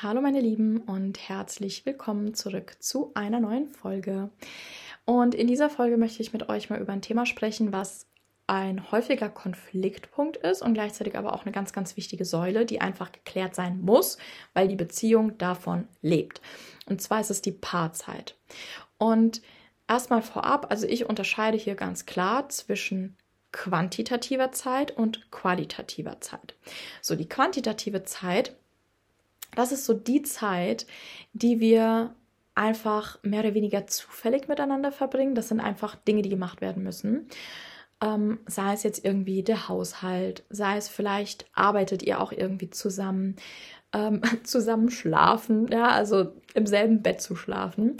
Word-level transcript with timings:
Hallo 0.00 0.20
meine 0.20 0.40
Lieben 0.40 0.76
und 0.82 1.28
herzlich 1.28 1.84
willkommen 1.84 2.32
zurück 2.32 2.76
zu 2.78 3.10
einer 3.14 3.40
neuen 3.40 3.66
Folge. 3.66 4.30
Und 5.04 5.34
in 5.34 5.48
dieser 5.48 5.70
Folge 5.70 5.96
möchte 5.96 6.22
ich 6.22 6.32
mit 6.32 6.48
euch 6.48 6.70
mal 6.70 6.78
über 6.78 6.92
ein 6.92 7.02
Thema 7.02 7.26
sprechen, 7.26 7.72
was 7.72 8.06
ein 8.46 8.92
häufiger 8.92 9.28
Konfliktpunkt 9.28 10.36
ist 10.36 10.62
und 10.62 10.74
gleichzeitig 10.74 11.18
aber 11.18 11.32
auch 11.32 11.44
eine 11.44 11.50
ganz, 11.50 11.72
ganz 11.72 11.96
wichtige 11.96 12.24
Säule, 12.24 12.64
die 12.64 12.80
einfach 12.80 13.10
geklärt 13.10 13.56
sein 13.56 13.80
muss, 13.80 14.18
weil 14.54 14.68
die 14.68 14.76
Beziehung 14.76 15.36
davon 15.36 15.88
lebt. 16.00 16.40
Und 16.86 17.02
zwar 17.02 17.20
ist 17.20 17.30
es 17.30 17.42
die 17.42 17.50
Paarzeit. 17.50 18.36
Und 18.98 19.42
erstmal 19.88 20.22
vorab, 20.22 20.68
also 20.70 20.86
ich 20.86 21.06
unterscheide 21.06 21.58
hier 21.58 21.74
ganz 21.74 22.06
klar 22.06 22.48
zwischen 22.50 23.16
quantitativer 23.50 24.52
Zeit 24.52 24.96
und 24.96 25.32
qualitativer 25.32 26.20
Zeit. 26.20 26.54
So, 27.02 27.16
die 27.16 27.28
quantitative 27.28 28.04
Zeit, 28.04 28.54
das 29.54 29.72
ist 29.72 29.84
so 29.84 29.94
die 29.94 30.22
Zeit, 30.22 30.86
die 31.32 31.60
wir 31.60 32.14
einfach 32.54 33.18
mehr 33.22 33.40
oder 33.40 33.54
weniger 33.54 33.86
zufällig 33.86 34.48
miteinander 34.48 34.90
verbringen. 34.90 35.34
Das 35.34 35.48
sind 35.48 35.60
einfach 35.60 35.94
Dinge, 35.94 36.22
die 36.22 36.28
gemacht 36.28 36.60
werden 36.60 36.82
müssen. 36.82 37.28
Ähm, 38.02 38.40
sei 38.46 38.72
es 38.72 38.82
jetzt 38.82 39.04
irgendwie 39.04 39.42
der 39.42 39.68
Haushalt, 39.68 40.44
sei 40.50 40.76
es 40.76 40.88
vielleicht 40.88 41.46
arbeitet 41.52 42.02
ihr 42.02 42.20
auch 42.20 42.32
irgendwie 42.32 42.70
zusammen, 42.70 43.36
ähm, 43.92 44.22
zusammen 44.44 44.90
schlafen, 44.90 45.68
ja, 45.68 45.88
also 45.88 46.32
im 46.54 46.66
selben 46.66 47.02
Bett 47.02 47.20
zu 47.20 47.36
schlafen. 47.36 47.96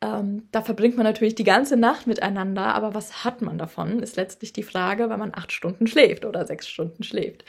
Ähm, 0.00 0.48
da 0.50 0.60
verbringt 0.62 0.96
man 0.96 1.04
natürlich 1.04 1.34
die 1.34 1.44
ganze 1.44 1.76
Nacht 1.76 2.06
miteinander, 2.06 2.74
aber 2.74 2.94
was 2.94 3.24
hat 3.24 3.42
man 3.42 3.58
davon, 3.58 4.00
ist 4.00 4.16
letztlich 4.16 4.52
die 4.52 4.62
Frage, 4.62 5.08
wenn 5.08 5.18
man 5.18 5.32
acht 5.34 5.52
Stunden 5.52 5.86
schläft 5.86 6.24
oder 6.24 6.46
sechs 6.46 6.68
Stunden 6.68 7.02
schläft. 7.04 7.44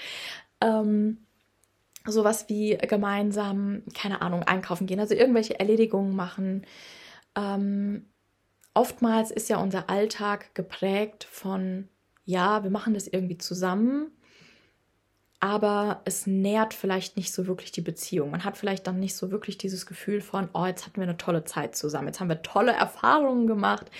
Ähm, 0.62 1.25
sowas 2.06 2.50
wie 2.50 2.78
gemeinsam, 2.78 3.84
keine 3.94 4.22
Ahnung, 4.22 4.44
einkaufen 4.44 4.88
gehen, 4.88 5.00
also 5.00 5.16
irgendwelche 5.16 5.60
Erledigungen 5.60 6.16
machen. 6.16 6.66
Ähm, 7.36 8.06
oftmals 8.74 9.32
ist 9.32 9.50
ja 9.50 9.58
unser 9.58 9.90
Alltag 9.90 10.54
geprägt 10.54 11.28
von, 11.30 11.88
ja, 12.26 12.64
wir 12.64 12.72
machen 12.72 12.94
das 12.94 13.08
irgendwie 13.08 13.38
zusammen, 13.38 14.12
aber 15.40 16.02
es 16.06 16.26
nährt 16.28 16.74
vielleicht 16.74 17.18
nicht 17.18 17.34
so 17.34 17.46
wirklich 17.48 17.72
die 17.72 17.82
Beziehung. 17.82 18.32
Man 18.32 18.46
hat 18.46 18.58
vielleicht 18.58 18.88
dann 18.88 19.00
nicht 19.00 19.16
so 19.16 19.32
wirklich 19.32 19.58
dieses 19.58 19.86
Gefühl 19.86 20.22
von, 20.22 20.50
oh, 20.54 20.66
jetzt 20.66 20.86
hatten 20.86 20.98
wir 20.98 21.04
eine 21.04 21.18
tolle 21.18 21.44
Zeit 21.44 21.76
zusammen, 21.76 22.08
jetzt 22.08 22.20
haben 22.20 22.30
wir 22.30 22.42
tolle 22.42 22.72
Erfahrungen 22.72 23.48
gemacht, 23.48 23.92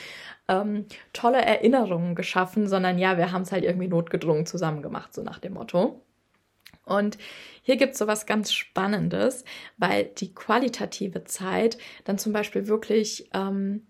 ähm, 0.48 0.86
tolle 1.14 1.42
Erinnerungen 1.44 2.16
geschaffen, 2.16 2.68
sondern 2.68 2.98
ja, 2.98 3.18
wir 3.18 3.32
haben 3.32 3.44
es 3.44 3.52
halt 3.52 3.64
irgendwie 3.64 3.88
notgedrungen 3.88 4.46
zusammen 4.46 4.82
gemacht, 4.82 5.14
so 5.14 5.22
nach 5.24 5.40
dem 5.40 5.54
Motto. 5.54 6.05
Und 6.84 7.18
hier 7.62 7.78
gibt 7.78 7.94
es 7.94 8.00
so 8.00 8.08
was 8.08 8.26
ganz 8.26 8.52
Spannendes, 8.54 9.44
weil 9.78 10.06
die 10.06 10.34
qualitative 10.34 11.24
Zeit 11.24 11.78
dann 12.04 12.18
zum 12.18 12.34
Beispiel 12.34 12.68
wirklich 12.68 13.30
ähm, 13.34 13.88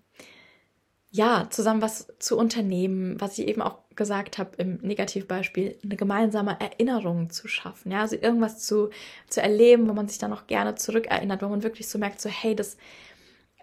ja, 1.16 1.48
zusammen 1.50 1.82
was 1.82 2.08
zu 2.20 2.38
unternehmen, 2.38 3.20
was 3.22 3.38
ich 3.38 3.48
eben 3.48 3.62
auch 3.62 3.78
gesagt 3.96 4.38
habe 4.38 4.58
im 4.58 4.80
Negativbeispiel, 4.82 5.80
eine 5.82 5.96
gemeinsame 5.96 6.58
Erinnerung 6.60 7.30
zu 7.30 7.48
schaffen, 7.48 7.92
ja, 7.94 8.02
also 8.02 8.18
irgendwas 8.18 8.66
zu, 8.66 8.90
zu 9.30 9.42
erleben, 9.42 9.88
wo 9.88 9.94
man 9.94 10.10
sich 10.10 10.18
dann 10.18 10.34
auch 10.34 10.46
gerne 10.48 10.76
zurückerinnert, 10.76 11.42
wo 11.42 11.48
man 11.48 11.64
wirklich 11.64 11.88
so 11.88 11.98
merkt, 11.98 12.20
so, 12.20 12.28
hey, 12.28 12.54
das, 12.54 12.76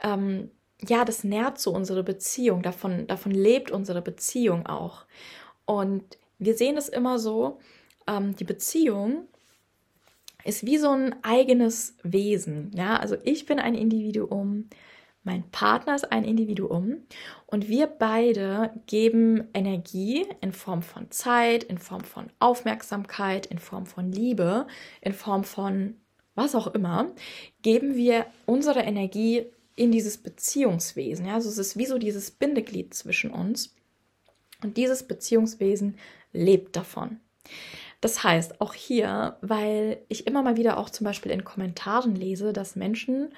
ähm, 0.03 0.51
ja, 0.81 1.05
das 1.05 1.25
nährt 1.25 1.61
so 1.61 1.73
unsere 1.73 2.03
Beziehung, 2.03 2.63
davon, 2.63 3.07
davon 3.07 3.33
lebt 3.33 3.71
unsere 3.71 4.01
Beziehung 4.01 4.65
auch. 4.67 5.05
Und 5.67 6.17
wir 6.39 6.55
sehen 6.55 6.79
es 6.79 6.89
immer 6.89 7.19
so, 7.19 7.61
ähm, 8.17 8.37
die 8.37 8.45
Beziehung 8.45 9.29
ist 10.45 10.67
wie 10.67 10.79
so 10.79 10.91
ein 10.91 11.15
eigenes 11.23 11.97
Wesen, 12.03 12.71
ja, 12.75 12.97
also 12.97 13.17
ich 13.23 13.47
bin 13.47 13.59
ein 13.59 13.75
Individuum, 13.75 14.69
mein 15.25 15.49
Partner 15.51 15.95
ist 15.95 16.11
ein 16.11 16.25
Individuum 16.25 17.03
und 17.47 17.69
wir 17.69 17.87
beide 17.87 18.73
geben 18.87 19.49
Energie 19.55 20.27
in 20.41 20.53
Form 20.53 20.83
von 20.83 21.13
Zeit, 21.13 21.63
in 21.63 21.79
Form 21.79 22.03
von 22.03 22.27
Aufmerksamkeit, 22.41 23.47
in 23.47 23.59
Form 23.59 23.87
von 23.87 24.11
Liebe, 24.11 24.67
in 25.01 25.13
Form 25.13 25.45
von 25.45 25.95
was 26.35 26.55
auch 26.55 26.69
immer, 26.69 27.13
geben 27.61 27.95
wir 27.95 28.27
unsere 28.47 28.81
Energie 28.81 29.47
in 29.77 29.93
dieses 29.93 30.19
Beziehungswesen. 30.19 31.27
Ja? 31.27 31.35
Also 31.35 31.49
es 31.49 31.59
ist 31.59 31.77
wie 31.77 31.87
so 31.87 31.99
dieses 31.99 32.31
Bindeglied 32.31 32.95
zwischen 32.95 33.31
uns 33.31 33.75
und 34.63 34.77
dieses 34.77 35.07
Beziehungswesen 35.07 35.99
lebt 36.33 36.77
davon. 36.77 37.21
Das 38.03 38.25
heißt, 38.25 38.61
auch 38.61 38.75
hier, 38.75 39.37
weil 39.43 40.03
ich 40.09 40.27
immer 40.27 40.43
mal 40.43 40.57
wieder 40.57 40.77
auch 40.77 40.91
zum 40.91 41.05
Beispiel 41.05 41.31
in 41.31 41.45
Kommentaren 41.45 42.17
lese, 42.17 42.53
dass 42.53 42.75
Menschen 42.75 43.33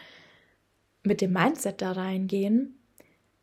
mit 1.02 1.20
dem 1.20 1.34
Mindset 1.34 1.82
da 1.82 1.92
reingehen, 1.92 2.78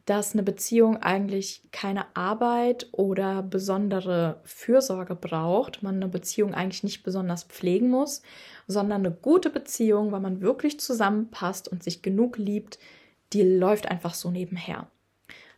dass 0.05 0.33
eine 0.33 0.41
Beziehung 0.41 0.97
eigentlich 0.97 1.69
keine 1.71 2.05
Arbeit 2.15 2.87
oder 2.91 3.43
besondere 3.43 4.41
Fürsorge 4.43 5.15
braucht, 5.15 5.83
man 5.83 5.97
eine 5.97 6.07
Beziehung 6.07 6.55
eigentlich 6.55 6.83
nicht 6.83 7.03
besonders 7.03 7.43
pflegen 7.43 7.91
muss, 7.91 8.23
sondern 8.67 9.05
eine 9.05 9.15
gute 9.15 9.51
Beziehung, 9.51 10.11
weil 10.11 10.21
man 10.21 10.41
wirklich 10.41 10.79
zusammenpasst 10.79 11.67
und 11.67 11.83
sich 11.83 12.01
genug 12.01 12.39
liebt, 12.39 12.79
die 13.31 13.43
läuft 13.43 13.85
einfach 13.89 14.15
so 14.15 14.31
nebenher. 14.31 14.90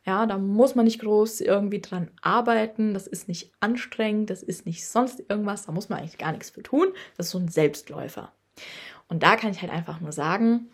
Ja, 0.05 0.25
da 0.25 0.37
muss 0.37 0.75
man 0.75 0.85
nicht 0.85 0.99
groß 0.99 1.41
irgendwie 1.41 1.79
dran 1.79 2.11
arbeiten, 2.21 2.93
das 2.93 3.07
ist 3.07 3.27
nicht 3.29 3.53
anstrengend, 3.61 4.29
das 4.29 4.43
ist 4.43 4.65
nicht 4.65 4.85
sonst 4.87 5.23
irgendwas, 5.29 5.65
da 5.65 5.71
muss 5.71 5.87
man 5.87 5.99
eigentlich 5.99 6.17
gar 6.17 6.33
nichts 6.33 6.49
für 6.49 6.63
tun, 6.63 6.89
das 7.15 7.27
ist 7.27 7.31
so 7.31 7.39
ein 7.39 7.47
Selbstläufer. 7.47 8.33
Und 9.07 9.23
da 9.23 9.37
kann 9.37 9.51
ich 9.51 9.61
halt 9.61 9.71
einfach 9.71 10.01
nur 10.01 10.11
sagen, 10.11 10.69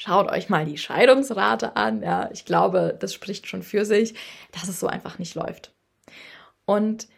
Schaut 0.00 0.30
euch 0.30 0.48
mal 0.48 0.64
die 0.64 0.78
Scheidungsrate 0.78 1.74
an. 1.74 2.02
Ja, 2.04 2.30
ich 2.32 2.44
glaube, 2.44 2.96
das 2.96 3.12
spricht 3.12 3.48
schon 3.48 3.64
für 3.64 3.84
sich, 3.84 4.14
dass 4.52 4.68
es 4.68 4.78
so 4.78 4.86
einfach 4.86 5.18
nicht 5.18 5.34
läuft. 5.34 5.74
Und 6.64 7.08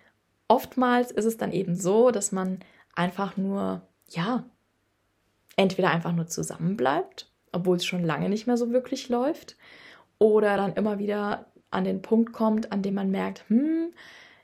oftmals 0.48 1.10
ist 1.10 1.26
es 1.26 1.36
dann 1.36 1.52
eben 1.52 1.76
so, 1.76 2.10
dass 2.10 2.32
man 2.32 2.60
einfach 2.94 3.36
nur, 3.36 3.82
ja, 4.08 4.44
entweder 5.56 5.90
einfach 5.90 6.12
nur 6.12 6.26
zusammenbleibt, 6.26 7.30
obwohl 7.52 7.76
es 7.76 7.84
schon 7.84 8.02
lange 8.02 8.30
nicht 8.30 8.46
mehr 8.46 8.56
so 8.56 8.70
wirklich 8.70 9.10
läuft, 9.10 9.58
oder 10.20 10.56
dann 10.56 10.74
immer 10.74 11.00
wieder 11.00 11.46
an 11.72 11.84
den 11.84 12.02
Punkt 12.02 12.32
kommt, 12.32 12.70
an 12.70 12.82
dem 12.82 12.94
man 12.94 13.10
merkt, 13.10 13.48
hm, 13.48 13.92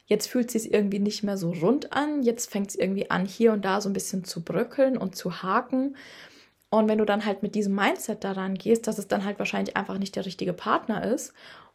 jetzt 0.07 0.27
fühlt 0.27 0.47
es 0.47 0.63
sich 0.63 0.73
irgendwie 0.73 0.99
nicht 0.99 1.23
mehr 1.23 1.37
so 1.37 1.53
rund 1.53 1.93
an, 1.93 2.23
jetzt 2.23 2.51
fängt 2.51 2.71
es 2.71 2.77
irgendwie 2.77 3.11
an, 3.11 3.27
hier 3.27 3.53
und 3.53 3.65
da 3.65 3.81
so 3.81 3.89
ein 3.89 3.93
bisschen 3.93 4.25
zu 4.25 4.43
bröckeln 4.43 4.97
und 4.97 5.15
zu 5.15 5.43
haken. 5.43 5.97
Und 6.71 6.89
wenn 6.89 6.99
du 6.99 7.05
dann 7.05 7.25
halt 7.25 7.43
mit 7.43 7.55
diesem 7.55 7.75
Mindset 7.75 8.25
daran 8.25 8.55
gehst, 8.55 8.87
dass 8.87 8.99
es 8.99 9.07
dann 9.07 9.25
halt 9.25 9.39
wahrscheinlich 9.39 9.77
einfach 9.77 9.99
nicht 9.99 10.17
der 10.17 10.27
richtige 10.27 10.53
Partner 10.53 11.05
ist 11.05 11.33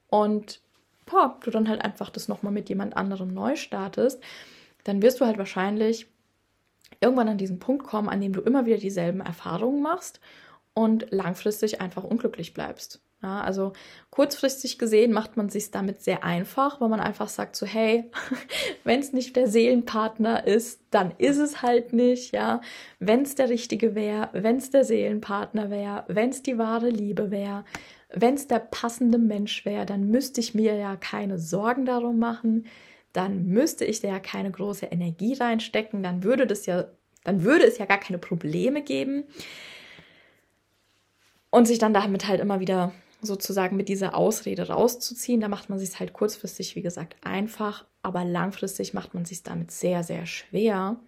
und 0.07 0.61
boah, 1.05 1.37
du 1.43 1.51
dann 1.51 1.69
halt 1.69 1.81
einfach 1.83 2.09
das 2.09 2.27
nochmal 2.27 2.53
mit 2.53 2.69
jemand 2.69 2.97
anderem 2.97 3.33
neu 3.33 3.55
startest, 3.55 4.21
dann 4.83 5.01
wirst 5.01 5.21
du 5.21 5.25
halt 5.25 5.37
wahrscheinlich 5.37 6.07
irgendwann 7.01 7.29
an 7.29 7.37
diesen 7.37 7.59
Punkt 7.59 7.85
kommen, 7.85 8.09
an 8.09 8.21
dem 8.21 8.33
du 8.33 8.41
immer 8.41 8.65
wieder 8.65 8.77
dieselben 8.77 9.21
Erfahrungen 9.21 9.81
machst 9.81 10.19
und 10.73 11.11
langfristig 11.11 11.81
einfach 11.81 12.03
unglücklich 12.03 12.53
bleibst. 12.53 13.01
Ja, 13.23 13.41
also 13.41 13.73
kurzfristig 14.09 14.79
gesehen 14.79 15.13
macht 15.13 15.37
man 15.37 15.49
sich 15.49 15.69
damit 15.69 16.01
sehr 16.01 16.23
einfach, 16.23 16.81
weil 16.81 16.89
man 16.89 16.99
einfach 16.99 17.29
sagt 17.29 17.55
so, 17.55 17.67
hey, 17.67 18.09
wenn 18.83 18.99
es 18.99 19.13
nicht 19.13 19.35
der 19.35 19.47
Seelenpartner 19.47 20.47
ist, 20.47 20.81
dann 20.89 21.13
ist 21.19 21.37
es 21.37 21.61
halt 21.61 21.93
nicht, 21.93 22.33
ja. 22.33 22.61
Wenn 22.99 23.21
es 23.21 23.35
der 23.35 23.49
richtige 23.49 23.93
wäre, 23.93 24.29
wenn 24.33 24.57
es 24.57 24.71
der 24.71 24.83
Seelenpartner 24.83 25.69
wäre, 25.69 26.03
wenn 26.07 26.29
es 26.29 26.41
die 26.41 26.57
wahre 26.57 26.89
Liebe 26.89 27.29
wäre, 27.29 27.63
wenn 28.11 28.33
es 28.33 28.47
der 28.47 28.59
passende 28.59 29.19
Mensch 29.19 29.65
wäre, 29.65 29.85
dann 29.85 30.09
müsste 30.09 30.41
ich 30.41 30.55
mir 30.55 30.75
ja 30.75 30.95
keine 30.95 31.37
Sorgen 31.37 31.85
darum 31.85 32.17
machen, 32.17 32.65
dann 33.13 33.45
müsste 33.45 33.85
ich 33.85 34.01
da 34.01 34.07
ja 34.07 34.19
keine 34.19 34.51
große 34.51 34.87
Energie 34.87 35.33
reinstecken, 35.33 36.01
dann 36.01 36.23
würde 36.23 36.47
das 36.47 36.65
ja, 36.65 36.85
dann 37.23 37.43
würde 37.43 37.65
es 37.65 37.77
ja 37.77 37.85
gar 37.85 37.99
keine 37.99 38.17
Probleme 38.17 38.81
geben. 38.81 39.25
Und 41.51 41.67
sich 41.67 41.79
dann 41.79 41.93
damit 41.93 42.27
halt 42.27 42.39
immer 42.39 42.61
wieder 42.61 42.93
sozusagen 43.21 43.77
mit 43.77 43.89
dieser 43.89 44.15
Ausrede 44.15 44.67
rauszuziehen, 44.67 45.41
da 45.41 45.47
macht 45.47 45.69
man 45.69 45.79
sich 45.79 45.99
halt 45.99 46.13
kurzfristig, 46.13 46.75
wie 46.75 46.81
gesagt, 46.81 47.15
einfach, 47.23 47.85
aber 48.01 48.25
langfristig 48.25 48.93
macht 48.93 49.13
man 49.13 49.25
sich 49.25 49.43
damit 49.43 49.71
sehr, 49.71 50.03
sehr 50.03 50.25
schwer, 50.25 50.99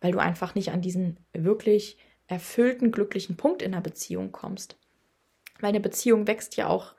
weil 0.00 0.12
du 0.12 0.18
einfach 0.18 0.54
nicht 0.54 0.72
an 0.72 0.82
diesen 0.82 1.18
wirklich 1.32 1.98
erfüllten, 2.26 2.90
glücklichen 2.90 3.36
Punkt 3.36 3.62
in 3.62 3.72
der 3.72 3.80
Beziehung 3.80 4.32
kommst. 4.32 4.76
Weil 5.60 5.70
eine 5.70 5.80
Beziehung 5.80 6.26
wächst 6.26 6.56
ja 6.56 6.68
auch 6.68 6.94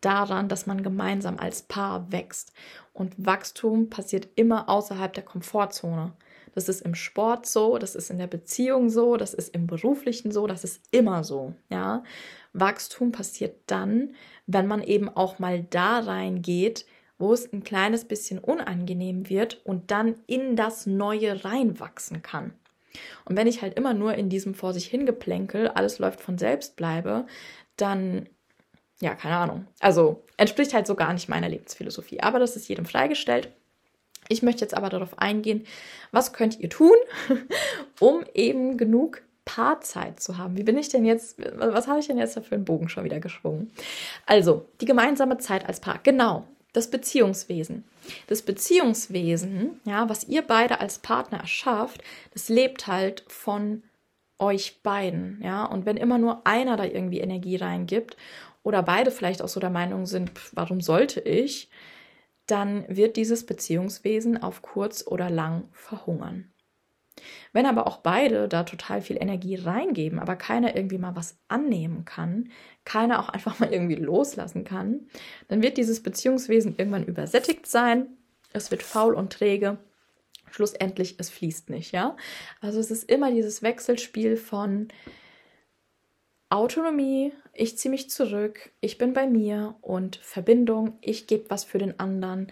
daran, 0.00 0.48
dass 0.48 0.66
man 0.66 0.82
gemeinsam 0.82 1.38
als 1.38 1.62
Paar 1.62 2.12
wächst. 2.12 2.52
Und 2.92 3.14
Wachstum 3.18 3.90
passiert 3.90 4.28
immer 4.36 4.68
außerhalb 4.68 5.12
der 5.12 5.24
Komfortzone. 5.24 6.12
Das 6.54 6.68
ist 6.68 6.82
im 6.82 6.94
Sport 6.94 7.46
so, 7.46 7.78
das 7.78 7.94
ist 7.94 8.10
in 8.10 8.18
der 8.18 8.26
Beziehung 8.26 8.88
so, 8.88 9.16
das 9.16 9.34
ist 9.34 9.54
im 9.54 9.66
beruflichen 9.66 10.30
so, 10.32 10.46
das 10.46 10.64
ist 10.64 10.82
immer 10.90 11.24
so, 11.24 11.54
ja. 11.68 12.02
Wachstum 12.52 13.10
passiert 13.10 13.56
dann, 13.66 14.14
wenn 14.46 14.66
man 14.66 14.82
eben 14.82 15.08
auch 15.08 15.38
mal 15.38 15.64
da 15.64 15.98
reingeht, 15.98 16.86
wo 17.18 17.32
es 17.32 17.52
ein 17.52 17.64
kleines 17.64 18.04
bisschen 18.04 18.38
unangenehm 18.38 19.28
wird 19.28 19.60
und 19.64 19.90
dann 19.90 20.14
in 20.26 20.56
das 20.56 20.86
Neue 20.86 21.44
reinwachsen 21.44 22.22
kann. 22.22 22.52
Und 23.24 23.36
wenn 23.36 23.46
ich 23.46 23.62
halt 23.62 23.74
immer 23.74 23.94
nur 23.94 24.14
in 24.14 24.28
diesem 24.28 24.54
vor 24.54 24.72
sich 24.72 24.86
hingeplänkel, 24.86 25.68
alles 25.68 25.98
läuft 25.98 26.20
von 26.20 26.38
selbst 26.38 26.76
bleibe, 26.76 27.26
dann, 27.76 28.28
ja, 29.00 29.14
keine 29.14 29.36
Ahnung. 29.36 29.66
Also 29.80 30.24
entspricht 30.36 30.74
halt 30.74 30.86
so 30.86 30.94
gar 30.94 31.12
nicht 31.12 31.28
meiner 31.28 31.48
Lebensphilosophie. 31.48 32.20
Aber 32.20 32.38
das 32.38 32.56
ist 32.56 32.68
jedem 32.68 32.86
freigestellt. 32.86 33.50
Ich 34.28 34.42
möchte 34.42 34.62
jetzt 34.62 34.76
aber 34.76 34.88
darauf 34.88 35.18
eingehen, 35.18 35.66
was 36.12 36.32
könnt 36.32 36.60
ihr 36.60 36.70
tun, 36.70 36.96
um 38.00 38.24
eben 38.34 38.76
genug 38.76 39.22
Paarzeit 39.44 40.20
zu 40.20 40.38
haben. 40.38 40.56
Wie 40.56 40.62
bin 40.62 40.78
ich 40.78 40.88
denn 40.88 41.04
jetzt, 41.04 41.38
was 41.56 41.86
habe 41.86 42.00
ich 42.00 42.06
denn 42.06 42.18
jetzt 42.18 42.36
da 42.36 42.40
für 42.40 42.54
einen 42.54 42.64
Bogen 42.64 42.88
schon 42.88 43.04
wieder 43.04 43.20
geschwungen? 43.20 43.70
Also, 44.26 44.66
die 44.80 44.86
gemeinsame 44.86 45.38
Zeit 45.38 45.66
als 45.68 45.80
Paar. 45.80 46.00
Genau, 46.02 46.46
das 46.72 46.90
Beziehungswesen. 46.90 47.84
Das 48.26 48.42
Beziehungswesen, 48.42 49.80
ja, 49.84 50.08
was 50.08 50.24
ihr 50.24 50.42
beide 50.42 50.80
als 50.80 50.98
Partner 50.98 51.38
erschafft, 51.38 52.02
das 52.32 52.48
lebt 52.48 52.86
halt 52.86 53.24
von 53.28 53.82
euch 54.38 54.82
beiden, 54.82 55.40
ja. 55.42 55.64
Und 55.64 55.86
wenn 55.86 55.96
immer 55.96 56.18
nur 56.18 56.46
einer 56.46 56.76
da 56.76 56.84
irgendwie 56.84 57.20
Energie 57.20 57.56
reingibt 57.56 58.16
oder 58.62 58.82
beide 58.82 59.10
vielleicht 59.10 59.42
auch 59.42 59.48
so 59.48 59.60
der 59.60 59.70
Meinung 59.70 60.06
sind, 60.06 60.32
warum 60.52 60.80
sollte 60.80 61.20
ich, 61.20 61.68
dann 62.46 62.84
wird 62.88 63.16
dieses 63.16 63.46
Beziehungswesen 63.46 64.42
auf 64.42 64.62
kurz 64.62 65.06
oder 65.06 65.30
lang 65.30 65.68
verhungern. 65.72 66.50
Wenn 67.52 67.66
aber 67.66 67.86
auch 67.86 67.98
beide 67.98 68.48
da 68.48 68.64
total 68.64 69.00
viel 69.00 69.16
Energie 69.16 69.54
reingeben, 69.54 70.18
aber 70.18 70.36
keiner 70.36 70.76
irgendwie 70.76 70.98
mal 70.98 71.14
was 71.14 71.38
annehmen 71.48 72.04
kann, 72.04 72.50
keiner 72.84 73.20
auch 73.20 73.28
einfach 73.30 73.58
mal 73.58 73.72
irgendwie 73.72 73.94
loslassen 73.94 74.64
kann, 74.64 75.06
dann 75.48 75.62
wird 75.62 75.76
dieses 75.76 76.02
Beziehungswesen 76.02 76.74
irgendwann 76.76 77.04
übersättigt 77.04 77.66
sein, 77.66 78.08
es 78.52 78.70
wird 78.70 78.82
faul 78.82 79.14
und 79.14 79.32
träge, 79.32 79.78
schlussendlich 80.50 81.16
es 81.18 81.30
fließt 81.30 81.70
nicht, 81.70 81.92
ja? 81.92 82.16
Also 82.60 82.78
es 82.78 82.90
ist 82.90 83.10
immer 83.10 83.32
dieses 83.32 83.62
Wechselspiel 83.62 84.36
von 84.36 84.88
Autonomie, 86.54 87.32
ich 87.52 87.76
ziehe 87.76 87.90
mich 87.90 88.10
zurück, 88.10 88.70
ich 88.80 88.96
bin 88.96 89.12
bei 89.12 89.26
mir 89.26 89.74
und 89.80 90.16
Verbindung, 90.22 90.96
ich 91.00 91.26
gebe 91.26 91.50
was 91.50 91.64
für 91.64 91.78
den 91.78 91.98
anderen, 91.98 92.46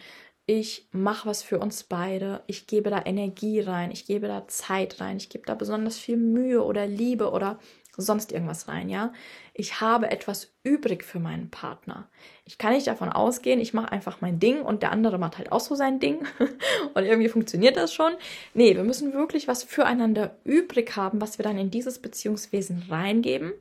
ich 0.44 0.88
mache 0.90 1.28
was 1.28 1.44
für 1.44 1.60
uns 1.60 1.84
beide, 1.84 2.43
ich 2.49 2.66
gebe 2.66 2.90
da 2.90 3.00
Energie 3.06 3.60
rein, 3.60 3.93
ich 3.93 4.04
gebe 4.04 4.26
da 4.26 4.49
Zeit 4.49 5.00
rein, 5.00 5.19
ich 5.19 5.28
gebe 5.28 5.46
da 5.46 5.54
besonders 5.54 5.99
viel 5.99 6.16
Mühe 6.16 6.64
oder 6.64 6.84
Liebe 6.84 7.31
oder 7.31 7.60
sonst 7.96 8.32
irgendwas 8.32 8.66
rein, 8.66 8.88
ja. 8.88 9.12
Ich 9.54 9.81
habe 9.81 10.10
etwas 10.10 10.52
übrig 10.64 11.04
für 11.04 11.20
meinen 11.20 11.50
Partner. 11.50 12.08
Ich 12.44 12.58
kann 12.58 12.72
nicht 12.72 12.88
davon 12.88 13.10
ausgehen, 13.10 13.60
ich 13.60 13.72
mache 13.72 13.93
einfach 13.93 14.20
mein 14.20 14.40
Ding 14.40 14.62
und 14.62 14.82
der 14.82 14.90
andere 14.90 15.19
macht 15.19 15.38
halt 15.38 15.52
auch 15.52 15.60
so 15.60 15.76
sein 15.76 16.00
Ding 16.00 16.26
und 16.94 17.04
irgendwie 17.04 17.28
funktioniert 17.28 17.76
das 17.76 17.94
schon. 17.94 18.14
Nee, 18.52 18.75
wir 18.75 18.82
müssen 18.82 19.12
wirklich 19.12 19.46
was 19.46 19.62
füreinander 19.62 20.34
übrig 20.43 20.96
haben, 20.96 21.20
was 21.20 21.38
wir 21.38 21.44
dann 21.44 21.56
in 21.56 21.70
dieses 21.70 22.00
Beziehungswesen 22.00 22.87
reingeben 22.90 23.52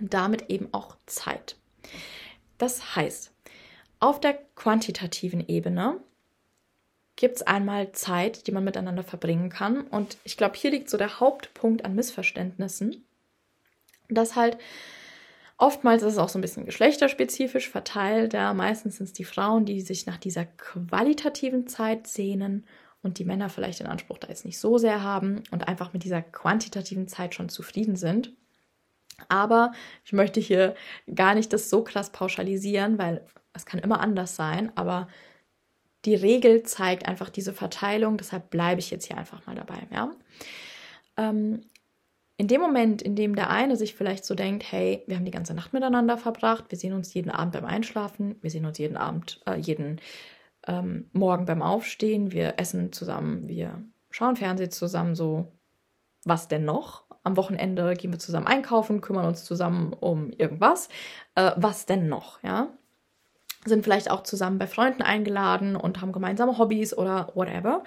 und 0.00 0.14
damit 0.14 0.50
eben 0.50 0.68
auch 0.72 0.96
Zeit. 1.06 1.56
Das 2.58 2.96
heißt, 2.96 3.32
auf 4.00 4.20
der 4.20 4.38
quantitativen 4.54 5.46
Ebene 5.46 6.00
gibt 7.16 7.36
es 7.36 7.42
einmal 7.42 7.92
Zeit, 7.92 8.46
die 8.46 8.52
man 8.52 8.64
miteinander 8.64 9.04
verbringen 9.04 9.48
kann. 9.48 9.82
Und 9.82 10.18
ich 10.24 10.36
glaube, 10.36 10.56
hier 10.56 10.70
liegt 10.70 10.90
so 10.90 10.96
der 10.96 11.20
Hauptpunkt 11.20 11.84
an 11.84 11.94
Missverständnissen, 11.94 13.04
dass 14.08 14.36
halt 14.36 14.58
oftmals 15.56 16.02
ist 16.02 16.14
es 16.14 16.18
auch 16.18 16.28
so 16.28 16.38
ein 16.38 16.42
bisschen 16.42 16.66
geschlechterspezifisch 16.66 17.70
verteilt. 17.70 18.32
Ja, 18.32 18.52
meistens 18.52 18.96
sind 18.96 19.06
es 19.06 19.12
die 19.12 19.24
Frauen, 19.24 19.64
die 19.64 19.80
sich 19.80 20.06
nach 20.06 20.18
dieser 20.18 20.44
qualitativen 20.44 21.66
Zeit 21.66 22.06
sehnen 22.06 22.66
und 23.02 23.18
die 23.18 23.24
Männer 23.24 23.48
vielleicht 23.48 23.80
den 23.80 23.86
Anspruch 23.86 24.18
da 24.18 24.28
jetzt 24.28 24.44
nicht 24.44 24.58
so 24.58 24.78
sehr 24.78 25.02
haben 25.02 25.42
und 25.50 25.68
einfach 25.68 25.92
mit 25.92 26.04
dieser 26.04 26.22
quantitativen 26.22 27.06
Zeit 27.06 27.34
schon 27.34 27.48
zufrieden 27.48 27.96
sind. 27.96 28.32
Aber 29.28 29.72
ich 30.04 30.12
möchte 30.12 30.40
hier 30.40 30.74
gar 31.14 31.34
nicht 31.34 31.52
das 31.52 31.70
so 31.70 31.84
krass 31.84 32.10
pauschalisieren, 32.10 32.98
weil 32.98 33.24
es 33.52 33.66
kann 33.66 33.80
immer 33.80 34.00
anders 34.00 34.36
sein, 34.36 34.72
aber 34.76 35.08
die 36.04 36.14
Regel 36.14 36.62
zeigt 36.64 37.08
einfach 37.08 37.30
diese 37.30 37.52
Verteilung, 37.52 38.16
deshalb 38.16 38.50
bleibe 38.50 38.80
ich 38.80 38.90
jetzt 38.90 39.06
hier 39.06 39.16
einfach 39.16 39.46
mal 39.46 39.54
dabei. 39.54 39.86
Ja? 39.90 40.10
Ähm, 41.16 41.62
in 42.36 42.48
dem 42.48 42.60
Moment, 42.60 43.00
in 43.00 43.14
dem 43.14 43.36
der 43.36 43.50
eine 43.50 43.76
sich 43.76 43.94
vielleicht 43.94 44.24
so 44.24 44.34
denkt, 44.34 44.70
hey, 44.70 45.04
wir 45.06 45.16
haben 45.16 45.24
die 45.24 45.30
ganze 45.30 45.54
Nacht 45.54 45.72
miteinander 45.72 46.18
verbracht, 46.18 46.64
wir 46.68 46.78
sehen 46.78 46.92
uns 46.92 47.14
jeden 47.14 47.30
Abend 47.30 47.52
beim 47.52 47.64
Einschlafen, 47.64 48.36
wir 48.42 48.50
sehen 48.50 48.66
uns 48.66 48.78
jeden 48.78 48.96
Abend, 48.96 49.40
äh, 49.46 49.56
jeden 49.56 50.00
ähm, 50.66 51.08
Morgen 51.12 51.46
beim 51.46 51.62
Aufstehen, 51.62 52.32
wir 52.32 52.54
essen 52.58 52.92
zusammen, 52.92 53.46
wir 53.46 53.84
schauen 54.10 54.36
Fernsehen 54.36 54.72
zusammen, 54.72 55.14
so 55.14 55.52
was 56.24 56.48
denn 56.48 56.64
noch? 56.64 57.04
Am 57.22 57.36
Wochenende 57.36 57.94
gehen 57.94 58.12
wir 58.12 58.18
zusammen 58.18 58.46
einkaufen, 58.46 59.00
kümmern 59.00 59.26
uns 59.26 59.44
zusammen 59.44 59.92
um 59.92 60.30
irgendwas. 60.30 60.88
Äh, 61.34 61.52
was 61.56 61.86
denn 61.86 62.08
noch, 62.08 62.42
ja? 62.42 62.68
sind 63.64 63.84
vielleicht 63.84 64.10
auch 64.10 64.22
zusammen 64.22 64.58
bei 64.58 64.66
Freunden 64.66 65.02
eingeladen 65.02 65.76
und 65.76 66.00
haben 66.00 66.12
gemeinsame 66.12 66.58
Hobbys 66.58 66.96
oder 66.96 67.30
whatever. 67.34 67.82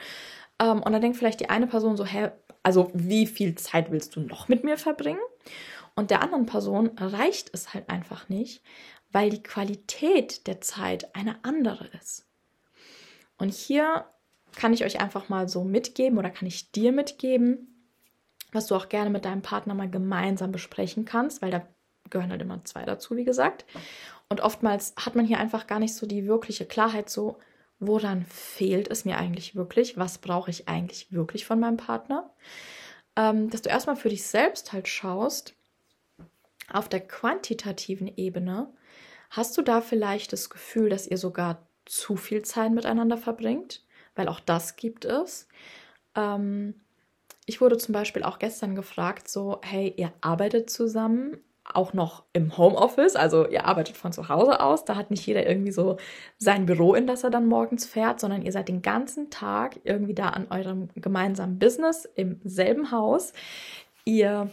Ähm, 0.59 0.81
und 0.81 0.91
dann 0.91 1.01
denkt 1.01 1.17
vielleicht 1.17 1.39
die 1.39 1.49
eine 1.49 1.67
Person 1.67 1.97
so, 1.97 2.05
hä, 2.05 2.31
also 2.63 2.89
wie 2.93 3.27
viel 3.27 3.55
Zeit 3.55 3.91
willst 3.91 4.15
du 4.15 4.21
noch 4.21 4.47
mit 4.47 4.63
mir 4.63 4.77
verbringen? 4.77 5.19
Und 5.95 6.11
der 6.11 6.21
anderen 6.21 6.45
Person 6.45 6.91
reicht 6.97 7.49
es 7.53 7.73
halt 7.73 7.89
einfach 7.89 8.29
nicht, 8.29 8.63
weil 9.11 9.29
die 9.29 9.41
Qualität 9.41 10.47
der 10.47 10.61
Zeit 10.61 11.15
eine 11.15 11.43
andere 11.43 11.87
ist. 11.99 12.25
Und 13.37 13.53
hier 13.53 14.05
kann 14.55 14.73
ich 14.73 14.83
euch 14.83 14.99
einfach 14.99 15.29
mal 15.29 15.47
so 15.47 15.63
mitgeben 15.63 16.17
oder 16.17 16.29
kann 16.29 16.47
ich 16.47 16.71
dir 16.71 16.91
mitgeben, 16.91 17.76
was 18.57 18.67
du 18.67 18.75
auch 18.75 18.89
gerne 18.89 19.09
mit 19.09 19.23
deinem 19.23 19.41
Partner 19.41 19.75
mal 19.75 19.89
gemeinsam 19.89 20.51
besprechen 20.51 21.05
kannst, 21.05 21.41
weil 21.41 21.51
da 21.51 21.65
gehören 22.09 22.31
halt 22.31 22.41
immer 22.41 22.63
zwei 22.65 22.83
dazu, 22.83 23.15
wie 23.15 23.23
gesagt. 23.23 23.65
Und 24.29 24.41
oftmals 24.41 24.93
hat 24.97 25.15
man 25.15 25.25
hier 25.25 25.39
einfach 25.39 25.67
gar 25.67 25.79
nicht 25.79 25.95
so 25.95 26.05
die 26.05 26.27
wirkliche 26.27 26.65
Klarheit, 26.65 27.09
so, 27.09 27.37
woran 27.79 28.25
fehlt 28.25 28.89
es 28.89 29.05
mir 29.05 29.17
eigentlich 29.17 29.55
wirklich? 29.55 29.97
Was 29.97 30.17
brauche 30.17 30.49
ich 30.49 30.67
eigentlich 30.67 31.11
wirklich 31.11 31.45
von 31.45 31.59
meinem 31.59 31.77
Partner? 31.77 32.33
Ähm, 33.15 33.49
dass 33.49 33.61
du 33.61 33.69
erstmal 33.69 33.95
für 33.95 34.09
dich 34.09 34.25
selbst 34.25 34.73
halt 34.73 34.87
schaust, 34.87 35.55
auf 36.69 36.89
der 36.89 37.01
quantitativen 37.01 38.11
Ebene, 38.17 38.73
hast 39.29 39.55
du 39.57 39.61
da 39.61 39.81
vielleicht 39.81 40.33
das 40.33 40.49
Gefühl, 40.49 40.89
dass 40.89 41.07
ihr 41.07 41.17
sogar 41.17 41.67
zu 41.85 42.17
viel 42.17 42.41
Zeit 42.41 42.71
miteinander 42.71 43.17
verbringt? 43.17 43.85
Weil 44.15 44.27
auch 44.27 44.39
das 44.39 44.75
gibt 44.75 45.05
es. 45.05 45.47
Ähm, 46.15 46.73
ich 47.47 47.61
wurde 47.61 47.77
zum 47.77 47.93
Beispiel 47.93 48.23
auch 48.23 48.39
gestern 48.39 48.75
gefragt, 48.75 49.29
so, 49.29 49.59
hey, 49.63 49.93
ihr 49.95 50.11
arbeitet 50.21 50.69
zusammen, 50.69 51.37
auch 51.63 51.93
noch 51.93 52.23
im 52.33 52.57
Homeoffice, 52.57 53.15
also 53.15 53.47
ihr 53.47 53.65
arbeitet 53.65 53.97
von 53.97 54.11
zu 54.11 54.29
Hause 54.29 54.59
aus, 54.61 54.85
da 54.85 54.95
hat 54.95 55.11
nicht 55.11 55.25
jeder 55.25 55.47
irgendwie 55.47 55.71
so 55.71 55.97
sein 56.37 56.65
Büro, 56.65 56.93
in 56.93 57.07
das 57.07 57.23
er 57.23 57.29
dann 57.29 57.47
morgens 57.47 57.85
fährt, 57.85 58.19
sondern 58.19 58.41
ihr 58.41 58.51
seid 58.51 58.67
den 58.67 58.81
ganzen 58.81 59.29
Tag 59.29 59.79
irgendwie 59.83 60.13
da 60.13 60.29
an 60.29 60.47
eurem 60.49 60.89
gemeinsamen 60.95 61.57
Business 61.57 62.05
im 62.15 62.39
selben 62.43 62.91
Haus. 62.91 63.33
Ihr 64.03 64.49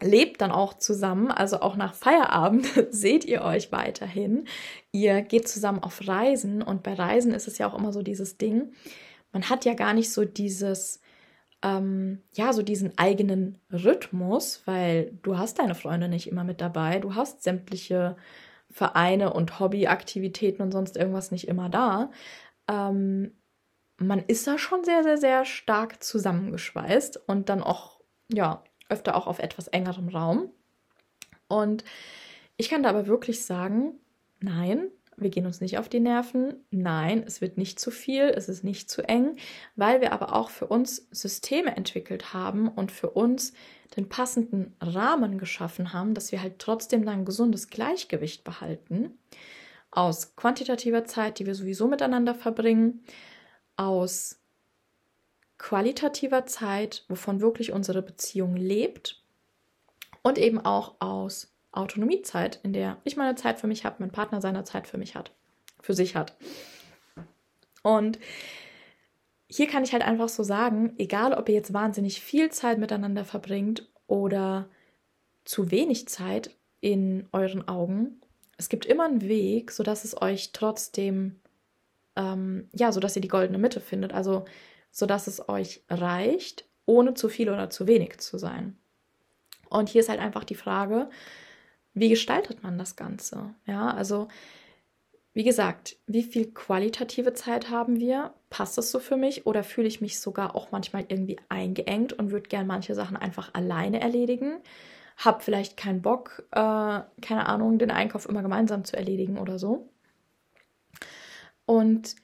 lebt 0.00 0.40
dann 0.40 0.52
auch 0.52 0.74
zusammen, 0.74 1.32
also 1.32 1.60
auch 1.60 1.76
nach 1.76 1.94
Feierabend 1.94 2.66
seht 2.90 3.24
ihr 3.24 3.42
euch 3.42 3.72
weiterhin. 3.72 4.46
Ihr 4.92 5.22
geht 5.22 5.48
zusammen 5.48 5.82
auf 5.82 6.06
Reisen 6.06 6.62
und 6.62 6.84
bei 6.84 6.94
Reisen 6.94 7.32
ist 7.32 7.48
es 7.48 7.58
ja 7.58 7.68
auch 7.68 7.78
immer 7.78 7.92
so 7.92 8.02
dieses 8.02 8.38
Ding, 8.38 8.72
man 9.32 9.50
hat 9.50 9.64
ja 9.64 9.74
gar 9.74 9.94
nicht 9.94 10.12
so 10.12 10.24
dieses 10.24 11.00
ähm, 11.64 12.22
ja, 12.34 12.52
so 12.52 12.62
diesen 12.62 12.96
eigenen 12.98 13.58
Rhythmus, 13.72 14.62
weil 14.66 15.18
du 15.22 15.38
hast 15.38 15.58
deine 15.58 15.74
Freunde 15.74 16.08
nicht 16.08 16.28
immer 16.28 16.44
mit 16.44 16.60
dabei, 16.60 17.00
du 17.00 17.14
hast 17.14 17.42
sämtliche 17.42 18.16
Vereine 18.70 19.32
und 19.32 19.58
Hobbyaktivitäten 19.58 20.62
und 20.62 20.72
sonst 20.72 20.96
irgendwas 20.96 21.30
nicht 21.30 21.48
immer 21.48 21.70
da. 21.70 22.10
Ähm, 22.68 23.32
man 23.96 24.18
ist 24.26 24.46
da 24.46 24.58
schon 24.58 24.84
sehr, 24.84 25.02
sehr, 25.02 25.16
sehr 25.16 25.44
stark 25.46 26.02
zusammengeschweißt 26.02 27.28
und 27.28 27.48
dann 27.48 27.62
auch, 27.62 28.00
ja, 28.30 28.62
öfter 28.90 29.16
auch 29.16 29.26
auf 29.26 29.38
etwas 29.38 29.68
engerem 29.68 30.08
Raum. 30.08 30.50
Und 31.48 31.82
ich 32.58 32.68
kann 32.68 32.82
da 32.82 32.90
aber 32.90 33.06
wirklich 33.06 33.44
sagen, 33.44 33.94
nein, 34.40 34.90
wir 35.16 35.30
gehen 35.30 35.46
uns 35.46 35.60
nicht 35.60 35.78
auf 35.78 35.88
die 35.88 36.00
Nerven. 36.00 36.64
Nein, 36.70 37.22
es 37.26 37.40
wird 37.40 37.58
nicht 37.58 37.78
zu 37.78 37.90
viel, 37.90 38.24
es 38.24 38.48
ist 38.48 38.64
nicht 38.64 38.90
zu 38.90 39.08
eng, 39.08 39.36
weil 39.76 40.00
wir 40.00 40.12
aber 40.12 40.34
auch 40.34 40.50
für 40.50 40.66
uns 40.66 41.08
Systeme 41.10 41.76
entwickelt 41.76 42.32
haben 42.32 42.68
und 42.68 42.92
für 42.92 43.10
uns 43.10 43.52
den 43.96 44.08
passenden 44.08 44.74
Rahmen 44.80 45.38
geschaffen 45.38 45.92
haben, 45.92 46.14
dass 46.14 46.32
wir 46.32 46.42
halt 46.42 46.58
trotzdem 46.58 47.04
dann 47.04 47.20
ein 47.20 47.24
gesundes 47.24 47.68
Gleichgewicht 47.68 48.44
behalten. 48.44 49.18
Aus 49.90 50.34
quantitativer 50.34 51.04
Zeit, 51.04 51.38
die 51.38 51.46
wir 51.46 51.54
sowieso 51.54 51.86
miteinander 51.86 52.34
verbringen, 52.34 53.04
aus 53.76 54.40
qualitativer 55.58 56.46
Zeit, 56.46 57.04
wovon 57.08 57.40
wirklich 57.40 57.72
unsere 57.72 58.02
Beziehung 58.02 58.56
lebt 58.56 59.22
und 60.22 60.38
eben 60.38 60.58
auch 60.64 60.96
aus 61.00 61.53
Autonomiezeit, 61.76 62.60
in 62.62 62.72
der 62.72 62.98
ich 63.04 63.16
meine 63.16 63.34
Zeit 63.34 63.58
für 63.58 63.66
mich 63.66 63.84
habe, 63.84 63.96
mein 63.98 64.10
Partner 64.10 64.40
seine 64.40 64.64
Zeit 64.64 64.86
für 64.86 64.98
mich 64.98 65.14
hat, 65.14 65.32
für 65.80 65.94
sich 65.94 66.16
hat. 66.16 66.34
Und 67.82 68.18
hier 69.46 69.68
kann 69.68 69.84
ich 69.84 69.92
halt 69.92 70.02
einfach 70.02 70.28
so 70.28 70.42
sagen, 70.42 70.94
egal 70.98 71.34
ob 71.34 71.48
ihr 71.48 71.54
jetzt 71.54 71.72
wahnsinnig 71.72 72.20
viel 72.20 72.50
Zeit 72.50 72.78
miteinander 72.78 73.24
verbringt 73.24 73.88
oder 74.06 74.68
zu 75.44 75.70
wenig 75.70 76.08
Zeit 76.08 76.50
in 76.80 77.28
euren 77.32 77.68
Augen, 77.68 78.20
es 78.56 78.68
gibt 78.68 78.86
immer 78.86 79.04
einen 79.04 79.22
Weg, 79.22 79.70
sodass 79.70 80.04
es 80.04 80.20
euch 80.20 80.52
trotzdem, 80.52 81.40
ähm, 82.16 82.68
ja, 82.72 82.92
sodass 82.92 83.16
ihr 83.16 83.22
die 83.22 83.28
goldene 83.28 83.58
Mitte 83.58 83.80
findet. 83.80 84.12
Also, 84.12 84.44
sodass 84.90 85.26
es 85.26 85.48
euch 85.48 85.82
reicht, 85.88 86.64
ohne 86.86 87.14
zu 87.14 87.28
viel 87.28 87.50
oder 87.50 87.70
zu 87.70 87.86
wenig 87.86 88.18
zu 88.18 88.38
sein. 88.38 88.76
Und 89.68 89.88
hier 89.88 90.00
ist 90.00 90.08
halt 90.08 90.20
einfach 90.20 90.44
die 90.44 90.54
Frage, 90.54 91.08
wie 91.94 92.08
gestaltet 92.08 92.62
man 92.62 92.76
das 92.76 92.96
Ganze? 92.96 93.54
Ja, 93.66 93.90
also 93.90 94.28
wie 95.32 95.42
gesagt, 95.44 95.96
wie 96.06 96.22
viel 96.22 96.52
qualitative 96.52 97.32
Zeit 97.32 97.68
haben 97.68 97.98
wir? 97.98 98.34
Passt 98.50 98.78
das 98.78 98.92
so 98.92 99.00
für 99.00 99.16
mich 99.16 99.46
oder 99.46 99.64
fühle 99.64 99.88
ich 99.88 100.00
mich 100.00 100.20
sogar 100.20 100.54
auch 100.54 100.70
manchmal 100.70 101.04
irgendwie 101.08 101.40
eingeengt 101.48 102.12
und 102.12 102.30
würde 102.30 102.48
gern 102.48 102.68
manche 102.68 102.94
Sachen 102.94 103.16
einfach 103.16 103.52
alleine 103.52 104.00
erledigen? 104.00 104.60
Hab 105.16 105.42
vielleicht 105.42 105.76
keinen 105.76 106.02
Bock, 106.02 106.44
äh, 106.52 107.00
keine 107.20 107.46
Ahnung, 107.46 107.78
den 107.78 107.90
Einkauf 107.90 108.28
immer 108.28 108.42
gemeinsam 108.42 108.84
zu 108.84 108.96
erledigen 108.96 109.38
oder 109.38 109.58
so. 109.58 109.88
Und 111.66 112.14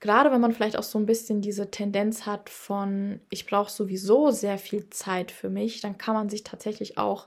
gerade 0.00 0.30
wenn 0.30 0.40
man 0.40 0.52
vielleicht 0.52 0.78
auch 0.78 0.82
so 0.82 0.98
ein 0.98 1.06
bisschen 1.06 1.42
diese 1.42 1.70
Tendenz 1.70 2.24
hat 2.24 2.48
von, 2.48 3.20
ich 3.28 3.46
brauche 3.46 3.70
sowieso 3.70 4.30
sehr 4.30 4.56
viel 4.56 4.88
Zeit 4.88 5.30
für 5.30 5.50
mich, 5.50 5.82
dann 5.82 5.98
kann 5.98 6.14
man 6.14 6.30
sich 6.30 6.42
tatsächlich 6.42 6.96
auch 6.96 7.26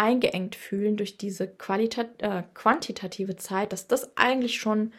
eingeengt 0.00 0.56
fühlen 0.56 0.96
durch 0.96 1.18
diese 1.18 1.44
äh, 1.44 2.42
quantitative 2.54 3.36
Zeit, 3.36 3.72
dass 3.72 3.86
das 3.86 4.16
eigentlich 4.16 4.58
schon 4.58 4.94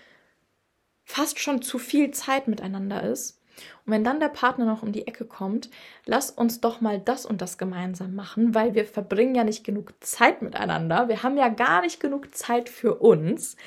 fast 1.04 1.40
schon 1.40 1.64
zu 1.64 1.80
viel 1.80 2.12
Zeit 2.12 2.48
miteinander 2.48 3.02
ist. 3.02 3.42
Und 3.86 3.94
wenn 3.94 4.04
dann 4.04 4.20
der 4.20 4.30
Partner 4.30 4.66
noch 4.66 4.84
um 4.84 4.92
die 4.92 5.08
Ecke 5.08 5.26
kommt, 5.26 5.72
lass 6.06 6.30
uns 6.30 6.62
doch 6.62 6.82
mal 6.82 7.00
das 7.00 7.26
und 7.26 7.42
das 7.42 7.58
gemeinsam 7.58 8.14
machen, 8.14 8.54
weil 8.54 8.76
wir 8.76 8.86
verbringen 8.86 9.34
ja 9.34 9.44
nicht 9.44 9.64
genug 9.64 9.94
Zeit 10.02 10.44
miteinander. 10.44 11.10
Wir 11.10 11.24
haben 11.24 11.36
ja 11.36 11.50
gar 11.50 11.82
nicht 11.82 12.00
genug 12.00 12.36
Zeit 12.36 12.70
für 12.70 12.96
uns. 12.96 13.58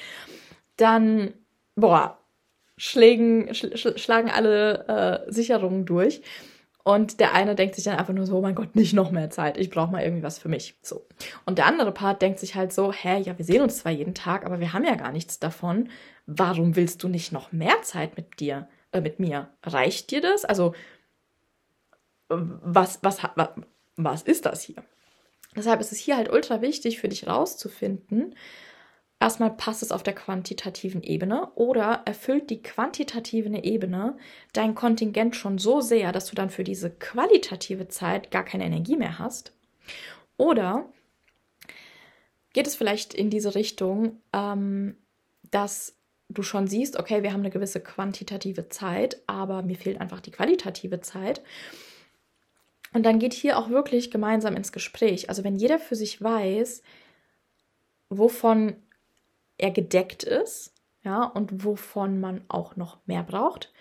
Dann, 0.77 1.35
boah, 1.75 2.19
schlägen, 2.77 3.53
schl 3.55 3.99
schlagen 3.99 4.31
alle 4.31 5.25
äh, 5.27 5.33
Sicherungen 5.33 5.85
durch. 5.85 6.23
Und 6.85 7.19
der 7.19 7.33
eine 7.33 7.55
denkt 7.55 7.75
sich 7.75 7.85
dann 7.85 7.99
einfach 7.99 8.13
nur 8.13 8.27
so, 8.27 8.37
oh 8.37 8.43
mein 8.43 8.55
Gott, 8.55 8.77
nicht 8.77 8.93
noch 8.93 9.11
mehr 9.11 9.31
Zeit. 9.31 9.57
Ich 9.57 9.71
brauche 9.71 9.91
mal 9.91 10.03
irgendwie 10.03 10.23
was 10.23 10.39
für 10.39 10.51
mich. 10.51 10.77
So. 10.83 11.07
Und 11.47 11.57
der 11.57 11.65
andere 11.65 11.93
Part 11.93 12.21
denkt 12.21 12.39
sich 12.39 12.55
halt 12.55 12.75
so, 12.75 12.93
hä, 12.93 13.19
ja, 13.21 13.39
wir 13.39 13.45
sehen 13.45 13.63
uns 13.63 13.79
zwar 13.79 13.91
jeden 13.91 14.15
Tag, 14.15 14.45
aber 14.45 14.61
wir 14.61 14.75
haben 14.75 14.85
ja 14.85 14.95
gar 14.95 15.11
nichts 15.11 15.39
davon. 15.39 15.89
Warum 16.27 16.77
willst 16.77 17.03
du 17.03 17.09
nicht 17.09 17.33
noch 17.33 17.53
mehr 17.53 17.81
Zeit 17.83 18.19
mit 18.19 18.39
dir, 18.39 18.69
äh, 18.93 19.01
mit 19.01 19.19
mir? 19.19 19.49
Reicht 19.63 20.11
dir 20.11 20.21
das? 20.21 20.45
Also, 20.45 20.75
was, 22.29 22.99
was, 23.03 23.19
was, 23.35 23.49
was 23.97 24.23
ist 24.23 24.45
das 24.45 24.61
hier? 24.61 24.83
Deshalb 25.57 25.81
ist 25.81 25.93
es 25.93 25.99
hier 25.99 26.19
halt 26.19 26.31
ultra 26.31 26.61
wichtig 26.61 26.99
für 27.01 27.09
dich 27.09 27.27
rauszufinden, 27.27 28.35
erstmal 29.25 29.57
passt 29.57 29.83
es 29.83 29.91
auf 29.91 30.03
der 30.03 30.15
quantitativen 30.15 31.03
Ebene 31.03 31.51
oder 31.55 32.03
erfüllt 32.05 32.51
die 32.51 32.63
quantitative 32.63 33.49
Ebene 33.65 34.19
dein 34.53 34.75
Kontingent 34.75 35.35
schon 35.35 35.57
so 35.57 35.81
sehr, 35.81 36.13
dass 36.13 36.27
du 36.27 36.35
dann 36.35 36.51
für 36.51 36.63
diese 36.63 36.91
qualitative 36.91 37.89
Zeit 37.89 38.31
gar 38.31 38.45
keine 38.45 38.67
Energie 38.67 38.99
mehr 38.99 39.19
hast. 39.19 39.55
Oder 40.37 40.91
geht 42.53 42.67
es 42.67 42.77
vielleicht 42.77 43.15
in 43.15 43.31
diese 43.31 43.55
Richtung, 43.55 44.21
ähm, 44.35 44.99
dass 45.51 45.97
du 46.29 46.43
schon 46.43 46.67
siehst, 46.67 46.99
okay, 46.99 47.23
wir 47.23 47.33
haben 47.33 47.41
eine 47.41 47.51
gewisse 47.51 47.81
quantitative 47.81 48.69
Zeit, 48.69 49.23
aber 49.27 49.63
mir 49.63 49.77
fehlt 49.77 50.03
einfach 50.03 50.21
die 50.21 50.33
qualitative 50.33 51.01
Zeit. 51.01 51.43
Und 52.93 53.07
dann 53.07 53.19
geht 53.19 53.33
hier 53.33 53.57
auch 53.57 53.71
wirklich 53.71 54.11
gemeinsam 54.11 54.55
ins 54.55 54.71
Gespräch. 54.71 55.31
Also 55.31 55.45
wenn 55.45 55.57
jeder 55.57 55.79
für 55.79 55.97
sich 55.97 56.21
weiß, 56.21 56.83
wovon 58.11 58.77
er 59.59 59.71
gedeckt 59.71 60.23
ist, 60.23 60.73
ja, 61.03 61.25
und 61.25 61.65
wovon 61.65 62.21
man 62.21 62.43
auch 62.49 62.77
noch 62.77 62.99
mehr 63.07 63.23
braucht, 63.23 63.73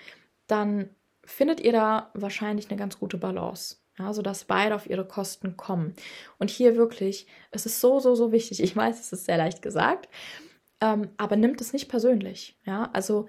dann 0.48 0.90
findet 1.24 1.62
ihr 1.62 1.72
da 1.72 2.12
wahrscheinlich 2.14 2.70
eine 2.70 2.78
ganz 2.78 3.00
gute 3.00 3.18
Balance. 3.18 3.78
Ja, 4.00 4.12
sodass 4.12 4.46
beide 4.46 4.74
auf 4.74 4.90
ihre 4.90 5.08
Kosten 5.08 5.56
kommen. 5.56 5.94
Und 6.40 6.50
hier 6.50 6.76
wirklich, 6.76 7.28
es 7.52 7.68
ist 7.68 7.80
so, 7.80 8.00
so, 8.00 8.16
so 8.16 8.32
wichtig. 8.32 8.60
Ich 8.64 8.76
weiß, 8.76 9.00
es 9.00 9.14
ist 9.14 9.26
sehr 9.26 9.38
leicht 9.38 9.62
gesagt, 9.62 10.10
ähm, 10.82 11.10
aber 11.18 11.36
nimmt 11.36 11.62
es 11.62 11.74
nicht 11.74 11.90
persönlich. 11.90 12.58
Ja, 12.66 12.90
also 12.94 13.28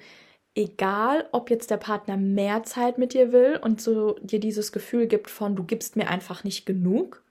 egal, 0.55 1.29
ob 1.33 1.51
jetzt 1.51 1.71
der 1.71 1.77
Partner 1.77 2.17
mehr 2.17 2.63
Zeit 2.63 2.97
mit 2.97 3.13
dir 3.13 3.31
will 3.33 3.61
und 3.63 3.81
so 3.81 4.17
dir 4.23 4.41
dieses 4.41 4.73
Gefühl 4.73 5.07
gibt 5.07 5.31
von, 5.31 5.55
du 5.55 5.65
gibst 5.65 5.97
mir 5.97 6.09
einfach 6.09 6.45
nicht 6.45 6.65
genug, 6.65 7.23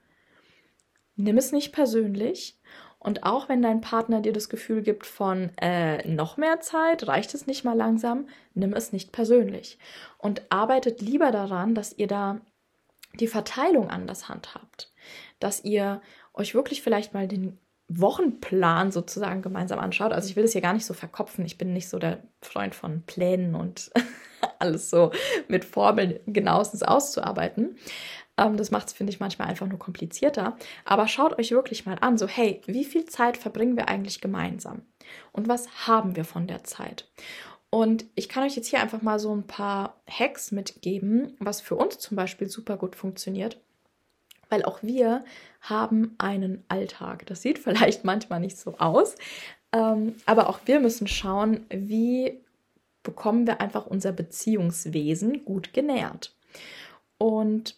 nimm 1.15 1.37
es 1.37 1.51
nicht 1.51 1.71
persönlich 1.71 2.59
und 3.03 3.23
auch 3.23 3.49
wenn 3.49 3.61
dein 3.61 3.81
Partner 3.81 4.21
dir 4.21 4.31
das 4.31 4.47
Gefühl 4.47 4.81
gibt 4.81 5.05
von 5.05 5.51
äh, 5.61 6.07
noch 6.07 6.37
mehr 6.37 6.61
Zeit, 6.61 7.05
reicht 7.07 7.33
es 7.33 7.45
nicht 7.47 7.65
mal 7.65 7.75
langsam, 7.75 8.27
nimm 8.53 8.73
es 8.73 8.93
nicht 8.93 9.11
persönlich. 9.11 9.77
Und 10.17 10.41
arbeitet 10.49 11.01
lieber 11.01 11.31
daran, 11.31 11.75
dass 11.75 11.97
ihr 11.97 12.07
da 12.07 12.39
die 13.19 13.27
Verteilung 13.27 13.89
anders 13.89 14.29
handhabt. 14.29 14.93
Dass 15.39 15.63
ihr 15.65 16.01
euch 16.33 16.55
wirklich 16.55 16.81
vielleicht 16.81 17.13
mal 17.13 17.27
den 17.27 17.59
Wochenplan 17.89 18.91
sozusagen 18.91 19.41
gemeinsam 19.41 19.79
anschaut. 19.79 20.13
Also 20.13 20.29
ich 20.29 20.37
will 20.37 20.43
das 20.43 20.53
hier 20.53 20.61
gar 20.61 20.73
nicht 20.73 20.85
so 20.85 20.93
verkopfen. 20.93 21.45
Ich 21.45 21.57
bin 21.57 21.73
nicht 21.73 21.89
so 21.89 21.99
der 21.99 22.23
Freund 22.41 22.73
von 22.73 23.03
Plänen 23.03 23.53
und 23.53 23.91
alles 24.59 24.89
so 24.89 25.11
mit 25.49 25.65
Formeln 25.65 26.19
genauestens 26.25 26.83
auszuarbeiten. 26.83 27.75
Ähm, 28.37 28.57
das 28.57 28.71
macht 28.71 28.87
es, 28.87 28.93
finde 28.93 29.11
ich, 29.11 29.19
manchmal 29.19 29.47
einfach 29.47 29.67
nur 29.67 29.79
komplizierter. 29.79 30.57
Aber 30.85 31.07
schaut 31.07 31.37
euch 31.39 31.51
wirklich 31.51 31.85
mal 31.85 31.97
an, 32.01 32.17
so 32.17 32.27
hey, 32.27 32.61
wie 32.65 32.85
viel 32.85 33.05
Zeit 33.05 33.37
verbringen 33.37 33.77
wir 33.77 33.89
eigentlich 33.89 34.21
gemeinsam? 34.21 34.81
Und 35.31 35.47
was 35.47 35.87
haben 35.87 36.15
wir 36.15 36.25
von 36.25 36.47
der 36.47 36.63
Zeit? 36.63 37.07
Und 37.69 38.05
ich 38.15 38.29
kann 38.29 38.43
euch 38.43 38.55
jetzt 38.55 38.67
hier 38.67 38.81
einfach 38.81 39.01
mal 39.01 39.17
so 39.17 39.35
ein 39.35 39.47
paar 39.47 39.95
Hacks 40.07 40.51
mitgeben, 40.51 41.35
was 41.39 41.59
für 41.59 41.75
uns 41.75 41.97
zum 41.97 42.15
Beispiel 42.15 42.47
super 42.47 42.77
gut 42.77 42.95
funktioniert. 42.95 43.57
Weil 44.49 44.63
auch 44.63 44.83
wir 44.83 45.23
haben 45.61 46.13
einen 46.19 46.63
Alltag. 46.67 47.25
Das 47.25 47.41
sieht 47.41 47.57
vielleicht 47.63 48.03
manchmal 48.03 48.39
nicht 48.39 48.57
so 48.57 48.77
aus, 48.77 49.15
ähm, 49.71 50.15
aber 50.25 50.49
auch 50.49 50.59
wir 50.65 50.79
müssen 50.79 51.07
schauen, 51.07 51.65
wie 51.69 52.39
bekommen 53.01 53.47
wir 53.47 53.59
einfach 53.59 53.85
unser 53.85 54.11
Beziehungswesen 54.11 55.43
gut 55.43 55.73
genährt. 55.73 56.35
Und 57.17 57.75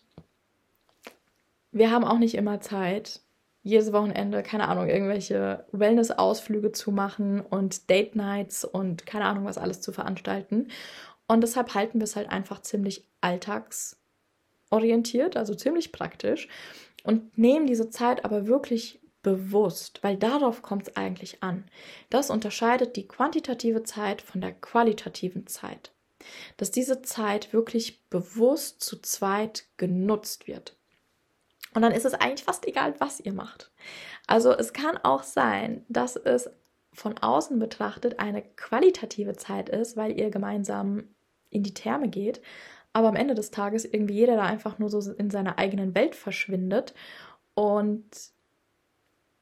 wir 1.76 1.92
haben 1.92 2.06
auch 2.06 2.20
nicht 2.20 2.36
immer 2.36 2.62
Zeit, 2.62 3.20
jedes 3.62 3.92
Wochenende, 3.92 4.44
keine 4.44 4.70
Ahnung, 4.70 4.88
irgendwelche 4.88 5.66
Wellness-Ausflüge 5.74 6.72
zu 6.72 6.92
machen 6.92 7.42
und 7.42 7.90
Date 7.90 8.16
Nights 8.16 8.64
und 8.64 9.06
keine 9.06 9.26
Ahnung, 9.26 9.44
was 9.44 9.58
alles 9.58 9.82
zu 9.82 9.92
veranstalten. 9.92 10.70
Und 11.28 11.42
deshalb 11.42 11.74
halten 11.74 12.00
wir 12.00 12.06
es 12.06 12.16
halt 12.16 12.30
einfach 12.30 12.62
ziemlich 12.62 13.06
alltagsorientiert, 13.20 15.36
also 15.36 15.54
ziemlich 15.54 15.92
praktisch 15.92 16.48
und 17.04 17.38
nehmen 17.38 17.68
diese 17.68 17.90
Zeit 17.90 18.24
aber 18.24 18.48
wirklich 18.48 19.02
bewusst, 19.22 20.02
weil 20.02 20.16
darauf 20.16 20.62
kommt 20.62 20.88
es 20.88 20.96
eigentlich 20.96 21.44
an. 21.44 21.66
Das 22.10 22.30
unterscheidet 22.30 22.96
die 22.96 23.08
quantitative 23.08 23.84
Zeit 23.84 24.22
von 24.22 24.40
der 24.40 24.54
qualitativen 24.54 25.46
Zeit. 25.48 25.92
Dass 26.56 26.72
diese 26.72 27.02
Zeit 27.02 27.52
wirklich 27.52 28.02
bewusst 28.10 28.82
zu 28.82 29.02
zweit 29.02 29.66
genutzt 29.76 30.48
wird. 30.48 30.78
Und 31.76 31.82
dann 31.82 31.92
ist 31.92 32.06
es 32.06 32.14
eigentlich 32.14 32.46
fast 32.46 32.68
egal, 32.68 32.96
was 33.00 33.20
ihr 33.20 33.34
macht. 33.34 33.70
Also 34.28 34.52
es 34.52 34.74
kann 34.74 34.98
auch 34.98 35.24
sein, 35.24 35.86
dass 35.90 36.16
es 36.16 36.50
von 36.94 37.18
außen 37.18 37.60
betrachtet 37.60 38.20
eine 38.20 38.42
qualitative 38.42 39.36
Zeit 39.36 39.68
ist, 39.70 39.98
weil 39.98 40.18
ihr 40.18 40.30
gemeinsam 40.30 41.04
in 41.50 41.64
die 41.64 41.74
Therme 41.74 42.08
geht, 42.08 42.42
aber 42.94 43.10
am 43.10 43.18
Ende 43.18 43.36
des 43.36 43.52
Tages 43.52 43.84
irgendwie 43.84 44.14
jeder 44.14 44.38
da 44.38 44.44
einfach 44.44 44.80
nur 44.80 44.90
so 44.90 45.12
in 45.12 45.30
seiner 45.30 45.60
eigenen 45.60 45.94
Welt 45.94 46.16
verschwindet 46.16 46.94
und 47.54 48.06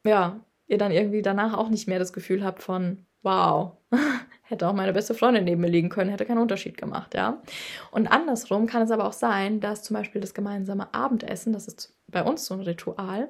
ja, 0.03 0.39
ihr 0.67 0.79
dann 0.79 0.91
irgendwie 0.91 1.21
danach 1.21 1.53
auch 1.55 1.69
nicht 1.69 1.87
mehr 1.87 1.99
das 1.99 2.13
Gefühl 2.13 2.43
habt 2.43 2.63
von, 2.63 3.05
wow, 3.21 3.77
hätte 4.43 4.67
auch 4.67 4.73
meine 4.73 4.93
beste 4.93 5.13
Freundin 5.13 5.45
neben 5.45 5.61
mir 5.61 5.69
liegen 5.69 5.89
können, 5.89 6.09
hätte 6.09 6.25
keinen 6.25 6.41
Unterschied 6.41 6.77
gemacht, 6.77 7.15
ja. 7.15 7.41
Und 7.91 8.07
andersrum 8.07 8.67
kann 8.67 8.83
es 8.83 8.91
aber 8.91 9.05
auch 9.05 9.13
sein, 9.13 9.59
dass 9.59 9.83
zum 9.83 9.95
Beispiel 9.95 10.21
das 10.21 10.33
gemeinsame 10.33 10.93
Abendessen, 10.93 11.53
das 11.53 11.67
ist 11.67 11.95
bei 12.07 12.23
uns 12.23 12.45
so 12.45 12.53
ein 12.53 12.61
Ritual, 12.61 13.29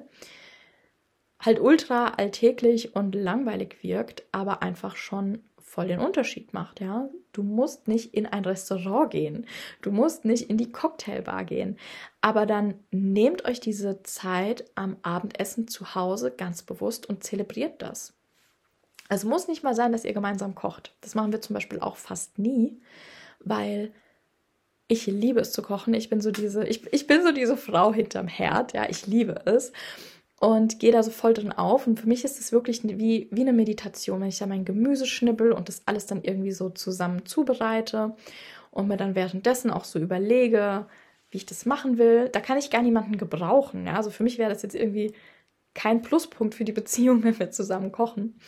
halt 1.40 1.60
ultra 1.60 2.08
alltäglich 2.16 2.94
und 2.96 3.14
langweilig 3.14 3.82
wirkt, 3.82 4.24
aber 4.32 4.62
einfach 4.62 4.96
schon 4.96 5.42
voll 5.58 5.88
den 5.88 6.00
Unterschied 6.00 6.52
macht, 6.52 6.80
ja. 6.80 7.08
Du 7.32 7.42
musst 7.42 7.88
nicht 7.88 8.14
in 8.14 8.26
ein 8.26 8.44
Restaurant 8.44 9.10
gehen, 9.10 9.46
du 9.82 9.90
musst 9.90 10.24
nicht 10.24 10.48
in 10.48 10.56
die 10.56 10.70
Cocktailbar 10.70 11.44
gehen, 11.44 11.78
aber 12.20 12.46
dann 12.46 12.74
nehmt 12.92 13.44
euch 13.44 13.58
diese 13.60 14.02
Zeit 14.04 14.70
am 14.76 14.96
Abendessen 15.02 15.66
zu 15.66 15.96
Hause 15.96 16.30
ganz 16.30 16.62
bewusst 16.62 17.08
und 17.08 17.24
zelebriert 17.24 17.82
das. 17.82 18.14
Es 19.14 19.24
muss 19.24 19.48
nicht 19.48 19.62
mal 19.62 19.74
sein, 19.74 19.92
dass 19.92 20.04
ihr 20.04 20.12
gemeinsam 20.12 20.54
kocht. 20.54 20.94
Das 21.00 21.14
machen 21.14 21.32
wir 21.32 21.40
zum 21.40 21.54
Beispiel 21.54 21.80
auch 21.80 21.96
fast 21.96 22.38
nie, 22.38 22.80
weil 23.40 23.92
ich 24.88 25.06
liebe 25.06 25.40
es 25.40 25.52
zu 25.52 25.62
kochen. 25.62 25.94
Ich 25.94 26.10
bin 26.10 26.20
so 26.20 26.30
diese, 26.30 26.64
ich, 26.66 26.92
ich 26.92 27.06
bin 27.06 27.22
so 27.22 27.32
diese 27.32 27.56
Frau 27.56 27.92
hinterm 27.92 28.28
Herd, 28.28 28.74
ja, 28.74 28.88
ich 28.88 29.06
liebe 29.06 29.42
es 29.46 29.72
und 30.40 30.78
gehe 30.78 30.92
da 30.92 31.02
so 31.02 31.10
voll 31.10 31.34
drin 31.34 31.52
auf. 31.52 31.86
Und 31.86 32.00
für 32.00 32.08
mich 32.08 32.24
ist 32.24 32.38
es 32.38 32.52
wirklich 32.52 32.82
wie, 32.84 33.28
wie 33.30 33.40
eine 33.40 33.52
Meditation, 33.52 34.20
wenn 34.20 34.28
ich 34.28 34.38
da 34.38 34.46
mein 34.46 34.64
Gemüse 34.64 35.06
schnibbel 35.06 35.52
und 35.52 35.68
das 35.68 35.82
alles 35.86 36.06
dann 36.06 36.22
irgendwie 36.22 36.52
so 36.52 36.70
zusammen 36.70 37.24
zubereite 37.24 38.14
und 38.70 38.88
mir 38.88 38.96
dann 38.96 39.14
währenddessen 39.14 39.70
auch 39.70 39.84
so 39.84 39.98
überlege, 39.98 40.86
wie 41.30 41.38
ich 41.38 41.46
das 41.46 41.64
machen 41.66 41.98
will. 41.98 42.28
Da 42.28 42.40
kann 42.40 42.58
ich 42.58 42.70
gar 42.70 42.82
niemanden 42.82 43.16
gebrauchen. 43.16 43.86
Ja? 43.86 43.94
Also 43.96 44.10
für 44.10 44.22
mich 44.22 44.38
wäre 44.38 44.50
das 44.50 44.62
jetzt 44.62 44.74
irgendwie 44.74 45.14
kein 45.72 46.02
Pluspunkt 46.02 46.54
für 46.54 46.64
die 46.64 46.72
Beziehung, 46.72 47.22
wenn 47.24 47.38
wir 47.38 47.50
zusammen 47.50 47.92
kochen. 47.92 48.38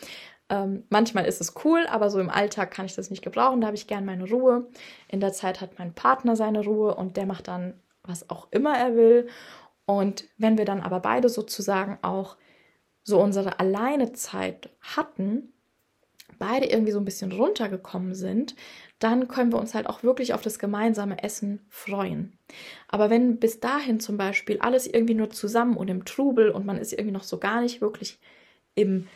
Ähm, 0.49 0.83
manchmal 0.89 1.25
ist 1.25 1.41
es 1.41 1.53
cool, 1.65 1.85
aber 1.89 2.09
so 2.09 2.19
im 2.19 2.29
Alltag 2.29 2.71
kann 2.71 2.85
ich 2.85 2.95
das 2.95 3.09
nicht 3.09 3.21
gebrauchen. 3.23 3.61
Da 3.61 3.67
habe 3.67 3.77
ich 3.77 3.87
gern 3.87 4.05
meine 4.05 4.29
Ruhe. 4.29 4.67
In 5.09 5.19
der 5.19 5.33
Zeit 5.33 5.61
hat 5.61 5.77
mein 5.77 5.93
Partner 5.93 6.35
seine 6.35 6.63
Ruhe 6.63 6.95
und 6.95 7.17
der 7.17 7.25
macht 7.25 7.47
dann 7.47 7.73
was 8.03 8.29
auch 8.29 8.47
immer 8.51 8.77
er 8.77 8.95
will. 8.95 9.27
Und 9.85 10.25
wenn 10.37 10.57
wir 10.57 10.65
dann 10.65 10.81
aber 10.81 10.99
beide 10.99 11.29
sozusagen 11.29 11.97
auch 12.01 12.37
so 13.03 13.21
unsere 13.21 13.59
Alleinezeit 13.59 14.69
hatten, 14.81 15.53
beide 16.39 16.65
irgendwie 16.65 16.91
so 16.91 16.99
ein 16.99 17.05
bisschen 17.05 17.31
runtergekommen 17.31 18.13
sind, 18.13 18.55
dann 18.99 19.27
können 19.27 19.51
wir 19.51 19.59
uns 19.59 19.73
halt 19.73 19.87
auch 19.87 20.03
wirklich 20.03 20.33
auf 20.33 20.41
das 20.41 20.59
gemeinsame 20.59 21.23
Essen 21.23 21.65
freuen. 21.69 22.37
Aber 22.87 23.09
wenn 23.09 23.39
bis 23.39 23.59
dahin 23.59 23.99
zum 23.99 24.17
Beispiel 24.17 24.59
alles 24.59 24.87
irgendwie 24.87 25.13
nur 25.13 25.29
zusammen 25.29 25.77
und 25.77 25.89
im 25.89 26.05
Trubel 26.05 26.49
und 26.49 26.65
man 26.65 26.77
ist 26.77 26.93
irgendwie 26.93 27.11
noch 27.11 27.23
so 27.23 27.37
gar 27.37 27.61
nicht 27.61 27.81
wirklich 27.81 28.19
im 28.75 29.07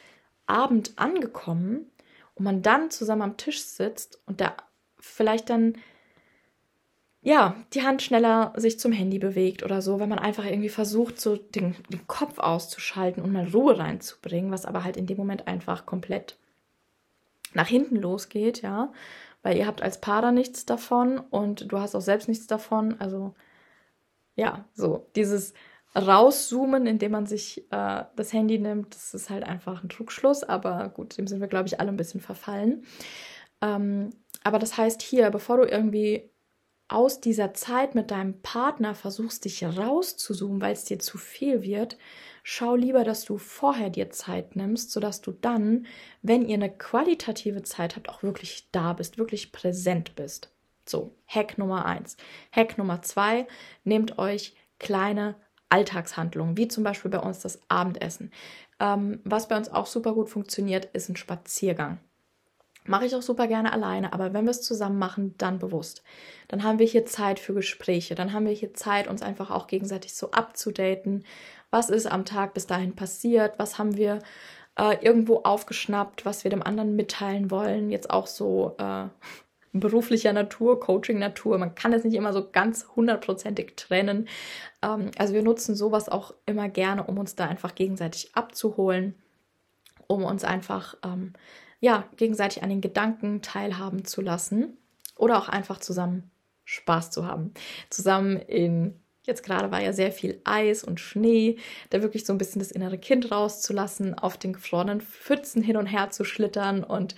Abend 0.51 0.93
angekommen 0.97 1.89
und 2.35 2.43
man 2.43 2.61
dann 2.61 2.91
zusammen 2.91 3.21
am 3.23 3.37
Tisch 3.37 3.61
sitzt 3.61 4.21
und 4.25 4.41
da 4.41 4.55
vielleicht 4.99 5.49
dann 5.49 5.75
ja, 7.23 7.55
die 7.73 7.83
Hand 7.83 8.01
schneller 8.01 8.51
sich 8.55 8.79
zum 8.79 8.91
Handy 8.91 9.19
bewegt 9.19 9.61
oder 9.61 9.83
so, 9.83 9.99
wenn 9.99 10.09
man 10.09 10.17
einfach 10.17 10.43
irgendwie 10.43 10.69
versucht, 10.69 11.21
so 11.21 11.35
den, 11.35 11.75
den 11.89 12.07
Kopf 12.07 12.39
auszuschalten 12.39 13.21
und 13.21 13.31
mal 13.31 13.47
Ruhe 13.47 13.77
reinzubringen, 13.77 14.51
was 14.51 14.65
aber 14.65 14.83
halt 14.83 14.97
in 14.97 15.05
dem 15.05 15.17
Moment 15.17 15.47
einfach 15.47 15.85
komplett 15.85 16.37
nach 17.53 17.67
hinten 17.67 17.97
losgeht, 17.97 18.63
ja, 18.63 18.91
weil 19.43 19.55
ihr 19.55 19.67
habt 19.67 19.83
als 19.83 20.01
Paar 20.01 20.23
da 20.23 20.31
nichts 20.31 20.65
davon 20.65 21.19
und 21.19 21.71
du 21.71 21.79
hast 21.79 21.95
auch 21.95 22.01
selbst 22.01 22.27
nichts 22.27 22.47
davon, 22.47 22.99
also 22.99 23.35
ja, 24.35 24.65
so 24.73 25.05
dieses 25.15 25.53
rauszoomen, 25.95 26.85
indem 26.85 27.11
man 27.11 27.25
sich 27.25 27.65
äh, 27.71 28.03
das 28.15 28.33
Handy 28.33 28.59
nimmt, 28.59 28.95
das 28.95 29.13
ist 29.13 29.29
halt 29.29 29.43
einfach 29.43 29.83
ein 29.83 29.89
Trugschluss, 29.89 30.43
aber 30.43 30.89
gut, 30.89 31.17
dem 31.17 31.27
sind 31.27 31.41
wir, 31.41 31.47
glaube 31.47 31.67
ich, 31.67 31.79
alle 31.79 31.89
ein 31.89 31.97
bisschen 31.97 32.21
verfallen. 32.21 32.85
Ähm, 33.61 34.11
aber 34.43 34.59
das 34.59 34.77
heißt 34.77 35.01
hier, 35.01 35.29
bevor 35.29 35.57
du 35.57 35.63
irgendwie 35.63 36.29
aus 36.87 37.21
dieser 37.21 37.53
Zeit 37.53 37.95
mit 37.95 38.11
deinem 38.11 38.41
Partner 38.41 38.95
versuchst, 38.95 39.45
dich 39.45 39.63
rauszuzoomen, 39.63 40.61
weil 40.61 40.73
es 40.73 40.83
dir 40.83 40.99
zu 40.99 41.17
viel 41.17 41.61
wird, 41.61 41.97
schau 42.43 42.75
lieber, 42.75 43.03
dass 43.03 43.23
du 43.23 43.37
vorher 43.37 43.89
dir 43.89 44.09
Zeit 44.09 44.55
nimmst, 44.57 44.91
sodass 44.91 45.21
du 45.21 45.31
dann, 45.31 45.85
wenn 46.21 46.45
ihr 46.45 46.55
eine 46.55 46.69
qualitative 46.69 47.63
Zeit 47.63 47.95
habt, 47.95 48.09
auch 48.09 48.23
wirklich 48.23 48.69
da 48.71 48.93
bist, 48.93 49.17
wirklich 49.17 49.53
präsent 49.53 50.15
bist. 50.15 50.51
So, 50.85 51.15
Hack 51.27 51.57
Nummer 51.57 51.85
eins. 51.85 52.17
Hack 52.51 52.77
Nummer 52.77 53.01
zwei, 53.01 53.47
nehmt 53.85 54.17
euch 54.17 54.55
kleine 54.79 55.35
Alltagshandlungen, 55.71 56.57
wie 56.57 56.67
zum 56.67 56.83
Beispiel 56.83 57.11
bei 57.11 57.19
uns 57.19 57.39
das 57.39 57.61
Abendessen. 57.69 58.31
Ähm, 58.79 59.19
was 59.23 59.47
bei 59.47 59.57
uns 59.57 59.71
auch 59.71 59.85
super 59.85 60.13
gut 60.13 60.29
funktioniert, 60.29 60.85
ist 60.93 61.09
ein 61.09 61.15
Spaziergang. 61.15 61.99
Mache 62.85 63.05
ich 63.05 63.15
auch 63.15 63.21
super 63.21 63.47
gerne 63.47 63.71
alleine, 63.73 64.11
aber 64.11 64.33
wenn 64.33 64.45
wir 64.45 64.51
es 64.51 64.63
zusammen 64.63 64.97
machen, 64.97 65.35
dann 65.37 65.59
bewusst. 65.59 66.03
Dann 66.47 66.63
haben 66.63 66.79
wir 66.79 66.87
hier 66.87 67.05
Zeit 67.05 67.39
für 67.39 67.53
Gespräche, 67.53 68.15
dann 68.15 68.33
haben 68.33 68.45
wir 68.47 68.53
hier 68.53 68.73
Zeit, 68.73 69.07
uns 69.07 69.21
einfach 69.21 69.51
auch 69.51 69.67
gegenseitig 69.67 70.15
so 70.15 70.31
abzudaten. 70.31 71.23
Was 71.69 71.91
ist 71.91 72.07
am 72.07 72.25
Tag 72.25 72.55
bis 72.55 72.65
dahin 72.65 72.95
passiert? 72.95 73.53
Was 73.59 73.77
haben 73.77 73.97
wir 73.97 74.19
äh, 74.77 74.97
irgendwo 75.05 75.37
aufgeschnappt, 75.43 76.25
was 76.25 76.43
wir 76.43 76.49
dem 76.49 76.63
anderen 76.63 76.95
mitteilen 76.95 77.51
wollen? 77.51 77.91
Jetzt 77.91 78.09
auch 78.09 78.25
so 78.25 78.75
äh, 78.79 79.05
beruflicher 79.73 80.33
Natur, 80.33 80.79
Coaching-Natur. 80.79 81.57
Man 81.57 81.75
kann 81.75 81.93
es 81.93 82.03
nicht 82.03 82.15
immer 82.15 82.33
so 82.33 82.49
ganz 82.51 82.87
hundertprozentig 82.95 83.75
trennen. 83.75 84.27
Ähm, 84.81 85.11
also 85.17 85.33
wir 85.33 85.43
nutzen 85.43 85.75
sowas 85.75 86.09
auch 86.09 86.33
immer 86.45 86.69
gerne, 86.69 87.05
um 87.05 87.17
uns 87.17 87.35
da 87.35 87.45
einfach 87.45 87.75
gegenseitig 87.75 88.31
abzuholen, 88.35 89.15
um 90.07 90.23
uns 90.23 90.43
einfach 90.43 90.95
ähm, 91.03 91.33
ja, 91.79 92.07
gegenseitig 92.15 92.63
an 92.63 92.69
den 92.69 92.81
Gedanken 92.81 93.41
teilhaben 93.41 94.05
zu 94.05 94.21
lassen 94.21 94.77
oder 95.17 95.37
auch 95.37 95.49
einfach 95.49 95.79
zusammen 95.79 96.31
Spaß 96.63 97.11
zu 97.11 97.25
haben. 97.25 97.53
Zusammen 97.89 98.37
in, 98.37 98.99
jetzt 99.25 99.43
gerade 99.43 99.71
war 99.71 99.81
ja 99.81 99.91
sehr 99.91 100.11
viel 100.11 100.41
Eis 100.43 100.83
und 100.83 100.99
Schnee, 100.99 101.57
da 101.89 102.01
wirklich 102.01 102.25
so 102.25 102.33
ein 102.33 102.37
bisschen 102.37 102.59
das 102.59 102.71
innere 102.71 102.99
Kind 102.99 103.31
rauszulassen, 103.31 104.13
auf 104.13 104.37
den 104.37 104.53
gefrorenen 104.53 105.01
Pfützen 105.01 105.61
hin 105.63 105.75
und 105.75 105.87
her 105.87 106.11
zu 106.11 106.23
schlittern 106.23 106.83
und 106.83 107.15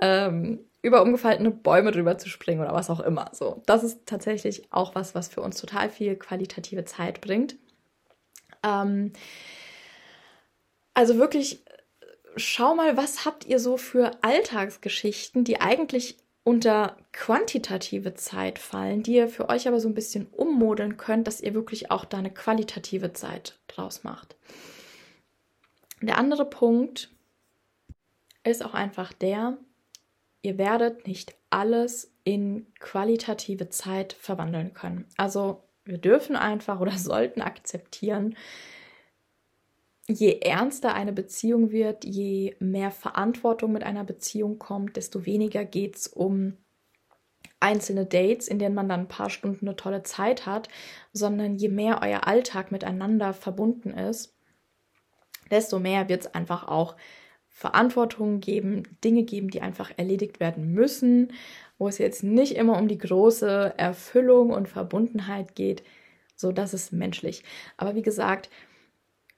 ähm, 0.00 0.60
über 0.86 1.02
umgefallene 1.02 1.50
Bäume 1.50 1.90
drüber 1.90 2.16
zu 2.16 2.28
springen 2.28 2.60
oder 2.60 2.72
was 2.72 2.90
auch 2.90 3.00
immer. 3.00 3.30
So, 3.32 3.62
das 3.66 3.82
ist 3.82 4.06
tatsächlich 4.06 4.72
auch 4.72 4.94
was, 4.94 5.14
was 5.14 5.28
für 5.28 5.40
uns 5.40 5.60
total 5.60 5.90
viel 5.90 6.14
qualitative 6.14 6.84
Zeit 6.84 7.20
bringt. 7.20 7.56
Ähm, 8.62 9.12
also 10.94 11.18
wirklich 11.18 11.64
schau 12.36 12.76
mal, 12.76 12.96
was 12.96 13.24
habt 13.24 13.44
ihr 13.46 13.58
so 13.58 13.76
für 13.76 14.12
Alltagsgeschichten, 14.22 15.42
die 15.42 15.60
eigentlich 15.60 16.16
unter 16.44 16.96
quantitative 17.12 18.14
Zeit 18.14 18.60
fallen, 18.60 19.02
die 19.02 19.14
ihr 19.14 19.28
für 19.28 19.48
euch 19.48 19.66
aber 19.66 19.80
so 19.80 19.88
ein 19.88 19.94
bisschen 19.94 20.28
ummodeln 20.28 20.96
könnt, 20.96 21.26
dass 21.26 21.40
ihr 21.40 21.54
wirklich 21.54 21.90
auch 21.90 22.04
da 22.04 22.18
eine 22.18 22.32
qualitative 22.32 23.12
Zeit 23.12 23.58
draus 23.66 24.04
macht. 24.04 24.36
Der 26.00 26.18
andere 26.18 26.44
Punkt 26.44 27.10
ist 28.44 28.64
auch 28.64 28.74
einfach 28.74 29.12
der, 29.12 29.58
ihr 30.46 30.58
werdet 30.58 31.08
nicht 31.08 31.34
alles 31.50 32.14
in 32.22 32.72
qualitative 32.78 33.68
Zeit 33.68 34.12
verwandeln 34.12 34.74
können. 34.74 35.06
Also 35.16 35.64
wir 35.84 35.98
dürfen 35.98 36.36
einfach 36.36 36.80
oder 36.80 36.92
sollten 36.96 37.42
akzeptieren, 37.42 38.36
je 40.06 40.38
ernster 40.38 40.94
eine 40.94 41.12
Beziehung 41.12 41.72
wird, 41.72 42.04
je 42.04 42.54
mehr 42.60 42.92
Verantwortung 42.92 43.72
mit 43.72 43.82
einer 43.82 44.04
Beziehung 44.04 44.60
kommt, 44.60 44.96
desto 44.96 45.26
weniger 45.26 45.64
geht 45.64 45.96
es 45.96 46.06
um 46.06 46.56
einzelne 47.58 48.06
Dates, 48.06 48.46
in 48.46 48.60
denen 48.60 48.76
man 48.76 48.88
dann 48.88 49.00
ein 49.00 49.08
paar 49.08 49.30
Stunden 49.30 49.66
eine 49.66 49.74
tolle 49.74 50.04
Zeit 50.04 50.46
hat, 50.46 50.68
sondern 51.12 51.56
je 51.56 51.68
mehr 51.68 52.00
euer 52.02 52.28
Alltag 52.28 52.70
miteinander 52.70 53.32
verbunden 53.32 53.90
ist, 53.90 54.36
desto 55.50 55.80
mehr 55.80 56.08
wird 56.08 56.20
es 56.20 56.34
einfach 56.34 56.68
auch 56.68 56.94
Verantwortung 57.56 58.40
geben, 58.40 58.82
Dinge 59.02 59.22
geben, 59.22 59.48
die 59.48 59.62
einfach 59.62 59.90
erledigt 59.96 60.40
werden 60.40 60.74
müssen, 60.74 61.32
wo 61.78 61.88
es 61.88 61.96
jetzt 61.96 62.22
nicht 62.22 62.54
immer 62.54 62.76
um 62.76 62.86
die 62.86 62.98
große 62.98 63.72
Erfüllung 63.78 64.50
und 64.50 64.68
Verbundenheit 64.68 65.54
geht. 65.54 65.82
So, 66.34 66.52
das 66.52 66.74
ist 66.74 66.92
menschlich. 66.92 67.44
Aber 67.78 67.94
wie 67.94 68.02
gesagt, 68.02 68.50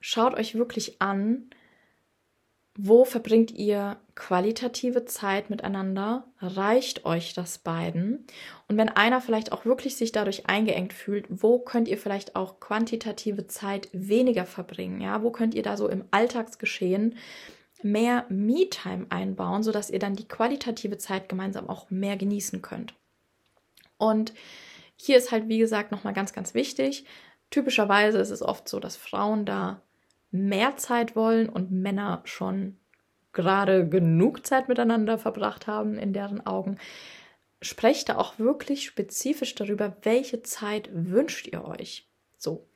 schaut 0.01 0.33
euch 0.33 0.55
wirklich 0.55 1.01
an, 1.01 1.49
wo 2.77 3.05
verbringt 3.05 3.51
ihr 3.51 3.95
qualitative 4.15 5.05
Zeit 5.05 5.49
miteinander? 5.49 6.27
Reicht 6.41 7.05
euch 7.05 7.33
das 7.33 7.59
beiden? 7.59 8.25
Und 8.67 8.75
wenn 8.75 8.89
einer 8.89 9.21
vielleicht 9.21 9.53
auch 9.53 9.63
wirklich 9.63 9.95
sich 9.95 10.11
dadurch 10.11 10.45
eingeengt 10.45 10.91
fühlt, 10.91 11.25
wo 11.29 11.59
könnt 11.59 11.87
ihr 11.87 11.97
vielleicht 11.97 12.35
auch 12.35 12.59
quantitative 12.59 13.47
Zeit 13.47 13.87
weniger 13.93 14.45
verbringen? 14.45 14.99
Ja, 14.99 15.23
wo 15.23 15.31
könnt 15.31 15.55
ihr 15.55 15.63
da 15.63 15.77
so 15.77 15.87
im 15.87 16.03
Alltagsgeschehen 16.11 17.15
mehr 17.81 18.25
Me-Time 18.29 19.07
einbauen, 19.09 19.63
sodass 19.63 19.89
ihr 19.89 19.99
dann 19.99 20.15
die 20.15 20.27
qualitative 20.27 20.97
Zeit 20.97 21.29
gemeinsam 21.29 21.69
auch 21.69 21.89
mehr 21.89 22.17
genießen 22.17 22.61
könnt? 22.61 22.93
Und 23.97 24.33
hier 24.95 25.17
ist 25.17 25.31
halt, 25.31 25.47
wie 25.47 25.59
gesagt, 25.59 25.91
nochmal 25.91 26.13
ganz, 26.13 26.33
ganz 26.33 26.53
wichtig. 26.53 27.05
Typischerweise 27.49 28.19
ist 28.19 28.31
es 28.31 28.41
oft 28.41 28.67
so, 28.67 28.79
dass 28.79 28.95
Frauen 28.95 29.45
da 29.45 29.81
mehr 30.31 30.77
Zeit 30.77 31.15
wollen 31.15 31.49
und 31.49 31.71
Männer 31.71 32.21
schon 32.25 32.77
gerade 33.33 33.87
genug 33.87 34.45
Zeit 34.45 34.67
miteinander 34.67 35.17
verbracht 35.17 35.67
haben 35.67 35.97
in 35.97 36.13
deren 36.13 36.45
Augen. 36.45 36.77
Sprecht 37.61 38.09
da 38.09 38.17
auch 38.17 38.39
wirklich 38.39 38.85
spezifisch 38.85 39.55
darüber, 39.55 39.97
welche 40.03 40.43
Zeit 40.43 40.89
wünscht 40.93 41.47
ihr 41.47 41.65
euch. 41.65 42.07
So, 42.37 42.67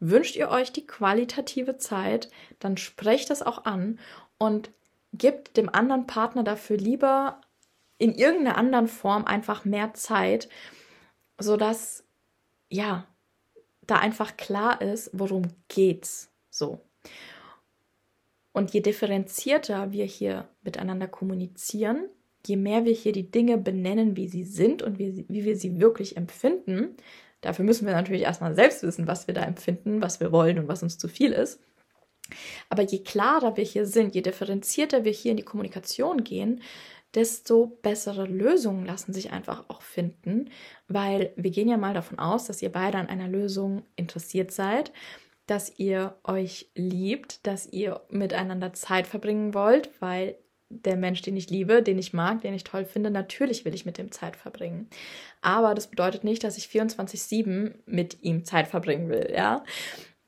wünscht 0.00 0.36
ihr 0.36 0.48
euch 0.50 0.72
die 0.72 0.86
qualitative 0.86 1.76
Zeit, 1.76 2.28
dann 2.58 2.76
sprecht 2.76 3.30
das 3.30 3.42
auch 3.42 3.64
an 3.64 4.00
und 4.42 4.72
gebt 5.12 5.56
dem 5.56 5.68
anderen 5.68 6.08
Partner 6.08 6.42
dafür 6.42 6.76
lieber 6.76 7.40
in 7.98 8.12
irgendeiner 8.12 8.56
anderen 8.56 8.88
Form 8.88 9.24
einfach 9.24 9.64
mehr 9.64 9.94
Zeit, 9.94 10.48
sodass 11.38 12.04
ja, 12.68 13.06
da 13.86 13.96
einfach 13.98 14.36
klar 14.36 14.82
ist, 14.82 15.10
worum 15.12 15.44
geht's. 15.68 16.32
So. 16.50 16.80
Und 18.50 18.72
je 18.72 18.80
differenzierter 18.80 19.92
wir 19.92 20.06
hier 20.06 20.48
miteinander 20.62 21.06
kommunizieren, 21.06 22.08
je 22.44 22.56
mehr 22.56 22.84
wir 22.84 22.94
hier 22.94 23.12
die 23.12 23.30
Dinge 23.30 23.58
benennen, 23.58 24.16
wie 24.16 24.26
sie 24.26 24.44
sind 24.44 24.82
und 24.82 24.98
wie, 24.98 25.24
wie 25.28 25.44
wir 25.44 25.56
sie 25.56 25.78
wirklich 25.78 26.16
empfinden, 26.16 26.96
dafür 27.42 27.64
müssen 27.64 27.86
wir 27.86 27.94
natürlich 27.94 28.22
erstmal 28.22 28.56
selbst 28.56 28.82
wissen, 28.82 29.06
was 29.06 29.28
wir 29.28 29.34
da 29.34 29.42
empfinden, 29.42 30.02
was 30.02 30.18
wir 30.18 30.32
wollen 30.32 30.58
und 30.58 30.66
was 30.66 30.82
uns 30.82 30.98
zu 30.98 31.06
viel 31.06 31.30
ist. 31.30 31.60
Aber 32.68 32.82
je 32.82 33.00
klarer 33.00 33.56
wir 33.56 33.64
hier 33.64 33.86
sind, 33.86 34.14
je 34.14 34.22
differenzierter 34.22 35.04
wir 35.04 35.12
hier 35.12 35.32
in 35.32 35.36
die 35.36 35.42
Kommunikation 35.42 36.24
gehen, 36.24 36.62
desto 37.14 37.78
bessere 37.82 38.26
Lösungen 38.26 38.86
lassen 38.86 39.12
sich 39.12 39.32
einfach 39.32 39.64
auch 39.68 39.82
finden, 39.82 40.50
weil 40.88 41.32
wir 41.36 41.50
gehen 41.50 41.68
ja 41.68 41.76
mal 41.76 41.92
davon 41.92 42.18
aus, 42.18 42.46
dass 42.46 42.62
ihr 42.62 42.72
beide 42.72 42.96
an 42.96 43.08
einer 43.08 43.28
Lösung 43.28 43.82
interessiert 43.96 44.50
seid 44.50 44.92
dass 45.46 45.78
ihr 45.78 46.16
euch 46.24 46.70
liebt, 46.74 47.46
dass 47.46 47.66
ihr 47.66 48.00
miteinander 48.10 48.72
Zeit 48.72 49.06
verbringen 49.06 49.54
wollt, 49.54 49.90
weil 50.00 50.36
der 50.70 50.96
Mensch, 50.96 51.20
den 51.20 51.36
ich 51.36 51.50
liebe, 51.50 51.82
den 51.82 51.98
ich 51.98 52.14
mag, 52.14 52.40
den 52.40 52.54
ich 52.54 52.64
toll 52.64 52.86
finde, 52.86 53.10
natürlich 53.10 53.64
will 53.64 53.74
ich 53.74 53.84
mit 53.84 53.98
dem 53.98 54.10
Zeit 54.10 54.36
verbringen. 54.36 54.88
Aber 55.42 55.74
das 55.74 55.88
bedeutet 55.88 56.24
nicht, 56.24 56.44
dass 56.44 56.56
ich 56.56 56.66
24-7 56.66 57.74
mit 57.84 58.22
ihm 58.22 58.44
Zeit 58.44 58.68
verbringen 58.68 59.10
will, 59.10 59.30
ja. 59.34 59.64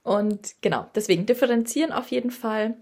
Und 0.04 0.60
genau, 0.60 0.88
deswegen 0.94 1.26
differenzieren 1.26 1.90
auf 1.90 2.08
jeden 2.12 2.30
Fall, 2.30 2.76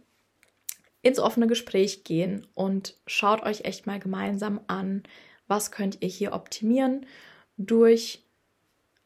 ins 1.03 1.19
offene 1.19 1.49
Gespräch 1.49 2.05
gehen 2.05 2.47
und 2.55 2.97
schaut 3.07 3.43
euch 3.43 3.63
echt 3.63 3.87
mal 3.87 3.99
gemeinsam 3.99 4.61
an, 4.69 5.03
was 5.49 5.73
könnt 5.73 6.01
ihr 6.01 6.09
hier 6.09 6.33
optimieren 6.33 7.07
durch 7.57 8.25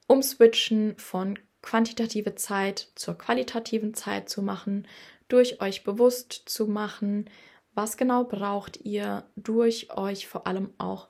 Umswitchen 0.06 0.96
von 0.98 1.38
quantitative 1.62 2.34
Zeit 2.34 2.90
zur 2.94 3.16
qualitativen 3.16 3.94
Zeit 3.94 4.28
zu 4.28 4.42
machen, 4.42 4.86
durch 5.28 5.60
euch 5.60 5.84
bewusst 5.84 6.32
zu 6.46 6.66
machen, 6.66 7.28
was 7.74 7.96
genau 7.96 8.24
braucht 8.24 8.78
ihr, 8.84 9.24
durch 9.34 9.96
euch 9.96 10.28
vor 10.28 10.46
allem 10.46 10.72
auch, 10.78 11.08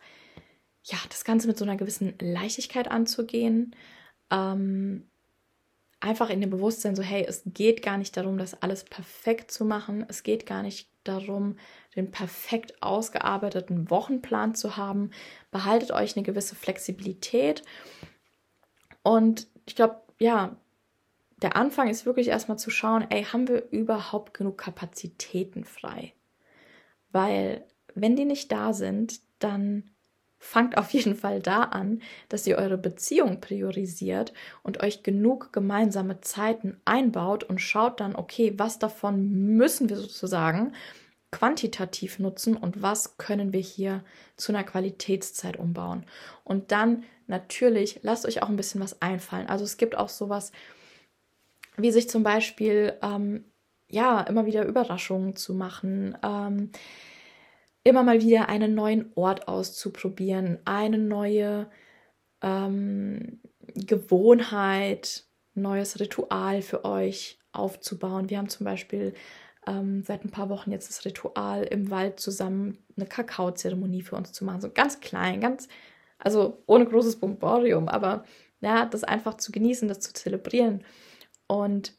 ja, 0.83 0.99
das 1.09 1.25
Ganze 1.25 1.49
mit 1.49 1.59
so 1.59 1.65
einer 1.65 1.77
gewissen 1.77 2.15
Leichtigkeit 2.21 2.89
anzugehen. 2.89 3.75
Ähm, 4.31 5.09
einfach 6.01 6.31
in 6.31 6.41
dem 6.41 6.51
Bewusstsein 6.51 6.95
so, 6.95 7.03
hey, 7.03 7.25
es 7.27 7.43
geht 7.47 7.83
gar 7.83 7.99
nicht 7.99 8.17
darum, 8.17 8.39
das 8.39 8.63
alles 8.63 8.85
perfekt 8.85 9.51
zu 9.51 9.65
machen. 9.65 10.05
Es 10.09 10.23
geht 10.23 10.47
gar 10.47 10.63
nicht 10.63 10.89
darum, 11.05 11.57
den 11.95 12.11
perfekt 12.11 12.83
ausgearbeiteten 12.83 13.91
Wochenplan 13.91 14.55
zu 14.55 14.77
haben. 14.77 15.11
Behaltet 15.51 15.93
euch 15.93 16.17
eine 16.17 16.25
gewisse 16.25 16.55
Flexibilität. 16.55 17.63
Und 19.03 19.47
ich 19.67 19.77
glaube, 19.77 20.03
ja, 20.19 20.57
der 21.43 21.57
Anfang 21.57 21.89
ist 21.89 22.07
wirklich 22.07 22.29
erstmal 22.29 22.59
zu 22.59 22.71
schauen, 22.71 23.07
ey, 23.11 23.25
haben 23.25 23.49
wir 23.49 23.71
überhaupt 23.71 24.35
genug 24.35 24.59
Kapazitäten 24.59 25.65
frei? 25.65 26.15
Weil 27.13 27.65
wenn 27.95 28.17
die 28.17 28.25
nicht 28.25 28.53
da 28.53 28.73
sind, 28.73 29.21
dann 29.39 29.91
fangt 30.39 30.79
auf 30.79 30.91
jeden 30.91 31.15
Fall 31.15 31.41
da 31.41 31.63
an, 31.63 32.03
dass 32.29 32.47
ihr 32.47 32.59
eure 32.59 32.79
Beziehung 32.79 33.41
priorisiert 33.41 34.33
und 34.63 34.83
euch 34.83 35.03
genug 35.03 35.53
gemeinsame 35.53 36.21
Zeiten 36.21 36.81
einbaut 36.85 37.45
und 37.45 37.61
schaut 37.61 38.01
dann, 38.01 38.15
okay, 38.15 38.55
was 38.57 38.79
davon 38.79 39.57
müssen 39.57 39.89
wir 39.89 39.97
sozusagen 39.97 40.73
quantitativ 41.33 42.19
nutzen 42.19 42.57
und 42.57 42.83
was 42.83 43.19
können 43.19 43.53
wir 43.53 43.61
hier 43.61 44.05
zu 44.37 44.53
einer 44.53 44.65
Qualitätszeit 44.65 45.57
umbauen. 45.57 46.07
Und 46.45 46.73
dann 46.73 47.05
natürlich 47.27 48.01
lasst 48.03 48.27
euch 48.27 48.43
auch 48.43 48.49
ein 48.49 48.57
bisschen 48.57 48.81
was 48.81 49.03
einfallen. 49.03 49.49
Also 49.49 49.65
es 49.65 49.77
gibt 49.77 49.97
auch 49.97 50.09
sowas, 50.09 50.53
wie 51.77 51.91
sich 51.91 52.09
zum 52.09 52.23
Beispiel 52.23 52.95
ähm, 53.03 53.45
ja 53.89 54.21
immer 54.23 54.47
wieder 54.47 54.65
Überraschungen 54.65 55.37
zu 55.37 55.55
machen, 55.55 56.17
ähm, 56.23 56.71
immer 57.87 58.03
mal 58.03 58.21
wieder 58.21 58.49
einen 58.49 58.75
neuen 58.75 59.13
Ort 59.15 59.47
auszuprobieren, 59.47 60.59
eine 60.65 60.99
neue 60.99 61.71
ähm, 62.43 63.39
Gewohnheit, 63.75 65.23
neues 65.55 66.01
Ritual 66.01 66.63
für 66.63 66.85
euch 66.85 67.39
aufzubauen. 67.53 68.29
Wir 68.29 68.39
haben 68.39 68.49
zum 68.49 68.65
Beispiel 68.65 69.15
ähm, 69.69 70.03
seit 70.03 70.25
ein 70.25 70.33
paar 70.33 70.49
Wochen 70.49 70.73
jetzt 70.73 70.89
das 70.89 71.05
Ritual 71.05 71.63
im 71.63 71.89
Wald 71.89 72.19
zusammen 72.19 72.85
eine 72.97 73.07
Kakaozeremonie 73.07 74.03
für 74.03 74.17
uns 74.17 74.33
zu 74.33 74.45
machen. 74.45 74.63
So 74.63 74.71
ganz 74.73 74.99
klein, 74.99 75.41
ganz, 75.41 75.69
also 76.19 76.65
ohne 76.67 76.87
großes 76.87 77.21
Bomborium, 77.21 77.89
aber 77.89 78.25
ja, 78.63 78.85
das 78.87 79.05
einfach 79.05 79.35
zu 79.35 79.53
genießen, 79.53 79.87
das 79.87 80.01
zu 80.01 80.13
zelebrieren. 80.13 80.83
Und 81.47 81.93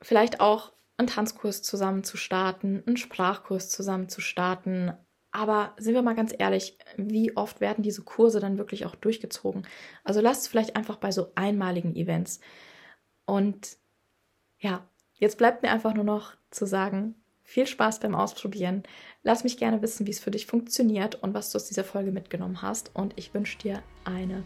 vielleicht 0.00 0.40
auch 0.40 0.72
einen 0.98 1.08
Tanzkurs 1.08 1.62
zusammen 1.62 2.04
zu 2.04 2.16
starten, 2.16 2.82
einen 2.86 2.96
Sprachkurs 2.96 3.70
zusammen 3.70 4.08
zu 4.08 4.20
starten. 4.20 4.92
Aber 5.30 5.74
sind 5.78 5.94
wir 5.94 6.02
mal 6.02 6.14
ganz 6.14 6.34
ehrlich, 6.36 6.78
wie 6.96 7.36
oft 7.36 7.60
werden 7.60 7.82
diese 7.82 8.02
Kurse 8.02 8.40
dann 8.40 8.58
wirklich 8.58 8.84
auch 8.84 8.94
durchgezogen? 8.94 9.66
Also 10.04 10.20
lasst 10.20 10.42
es 10.42 10.48
vielleicht 10.48 10.76
einfach 10.76 10.96
bei 10.96 11.12
so 11.12 11.32
einmaligen 11.34 11.96
Events. 11.96 12.40
Und 13.24 13.78
ja, 14.58 14.88
Jetzt 15.18 15.36
bleibt 15.36 15.62
mir 15.62 15.70
einfach 15.70 15.94
nur 15.94 16.04
noch 16.04 16.36
zu 16.50 16.64
sagen, 16.64 17.16
viel 17.42 17.66
Spaß 17.66 18.00
beim 18.00 18.14
Ausprobieren. 18.14 18.84
Lass 19.22 19.42
mich 19.42 19.56
gerne 19.56 19.82
wissen, 19.82 20.06
wie 20.06 20.12
es 20.12 20.20
für 20.20 20.30
dich 20.30 20.46
funktioniert 20.46 21.16
und 21.16 21.34
was 21.34 21.50
du 21.50 21.56
aus 21.56 21.66
dieser 21.66 21.84
Folge 21.84 22.12
mitgenommen 22.12 22.62
hast. 22.62 22.94
Und 22.94 23.14
ich 23.16 23.34
wünsche 23.34 23.58
dir 23.58 23.82
eine 24.04 24.44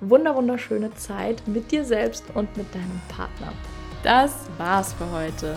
wunderschöne 0.00 0.94
Zeit 0.94 1.46
mit 1.48 1.72
dir 1.72 1.84
selbst 1.84 2.24
und 2.34 2.56
mit 2.56 2.72
deinem 2.74 3.00
Partner. 3.08 3.52
Das 4.02 4.32
war's 4.58 4.94
für 4.94 5.10
heute. 5.12 5.56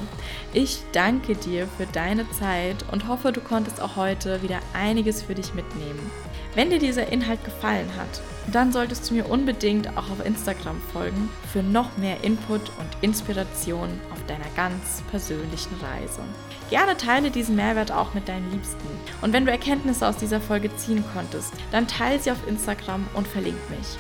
Ich 0.53 0.79
danke 0.91 1.36
dir 1.36 1.67
für 1.77 1.88
deine 1.88 2.29
Zeit 2.31 2.86
und 2.91 3.08
hoffe, 3.08 3.31
du 3.31 3.41
konntest 3.41 3.81
auch 3.81 3.95
heute 3.95 4.43
wieder 4.43 4.60
einiges 4.73 5.23
für 5.23 5.34
dich 5.34 5.55
mitnehmen. 5.55 6.12
Wenn 6.53 6.69
dir 6.69 6.79
dieser 6.79 7.12
Inhalt 7.12 7.43
gefallen 7.43 7.89
hat, 7.97 8.21
dann 8.53 8.71
solltest 8.71 9.10
du 9.10 9.15
mir 9.15 9.27
unbedingt 9.27 9.89
auch 9.97 10.12
auf 10.12 10.23
Instagram 10.23 10.79
folgen 10.93 11.29
für 11.51 11.63
noch 11.63 11.97
mehr 11.97 12.23
Input 12.23 12.62
und 12.79 12.89
Inspiration 13.01 13.89
auf 14.13 14.23
deiner 14.27 14.45
ganz 14.55 15.01
persönlichen 15.10 15.73
Reise. 15.81 16.21
Gerne 16.69 16.95
teile 16.97 17.31
diesen 17.31 17.55
Mehrwert 17.55 17.91
auch 17.91 18.13
mit 18.13 18.27
deinen 18.27 18.51
Liebsten. 18.51 18.88
Und 19.21 19.34
wenn 19.34 19.45
du 19.45 19.51
Erkenntnisse 19.51 20.08
aus 20.08 20.17
dieser 20.17 20.39
Folge 20.39 20.73
ziehen 20.77 21.03
konntest, 21.13 21.53
dann 21.71 21.88
teile 21.88 22.19
sie 22.19 22.31
auf 22.31 22.47
Instagram 22.47 23.08
und 23.15 23.27
verlink 23.27 23.58
mich. 23.71 23.97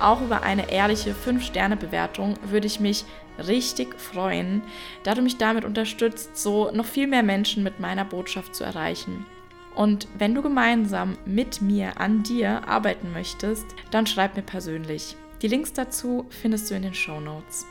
Auch 0.00 0.20
über 0.20 0.42
eine 0.42 0.70
ehrliche 0.70 1.14
5-Sterne-Bewertung 1.14 2.34
würde 2.50 2.66
ich 2.66 2.80
mich 2.80 3.06
richtig 3.38 3.98
freuen, 3.98 4.62
da 5.02 5.14
du 5.14 5.22
mich 5.22 5.36
damit 5.36 5.64
unterstützt, 5.64 6.36
so 6.36 6.70
noch 6.70 6.86
viel 6.86 7.06
mehr 7.06 7.22
Menschen 7.22 7.62
mit 7.62 7.80
meiner 7.80 8.04
Botschaft 8.04 8.54
zu 8.54 8.64
erreichen. 8.64 9.26
Und 9.74 10.08
wenn 10.16 10.34
du 10.34 10.42
gemeinsam 10.42 11.18
mit 11.26 11.60
mir 11.60 12.00
an 12.00 12.22
dir 12.22 12.66
arbeiten 12.66 13.12
möchtest, 13.12 13.66
dann 13.90 14.06
schreib 14.06 14.36
mir 14.36 14.42
persönlich. 14.42 15.16
Die 15.42 15.48
Links 15.48 15.72
dazu 15.74 16.26
findest 16.30 16.70
du 16.70 16.74
in 16.74 16.82
den 16.82 16.94
Show 16.94 17.20
Notes. 17.20 17.66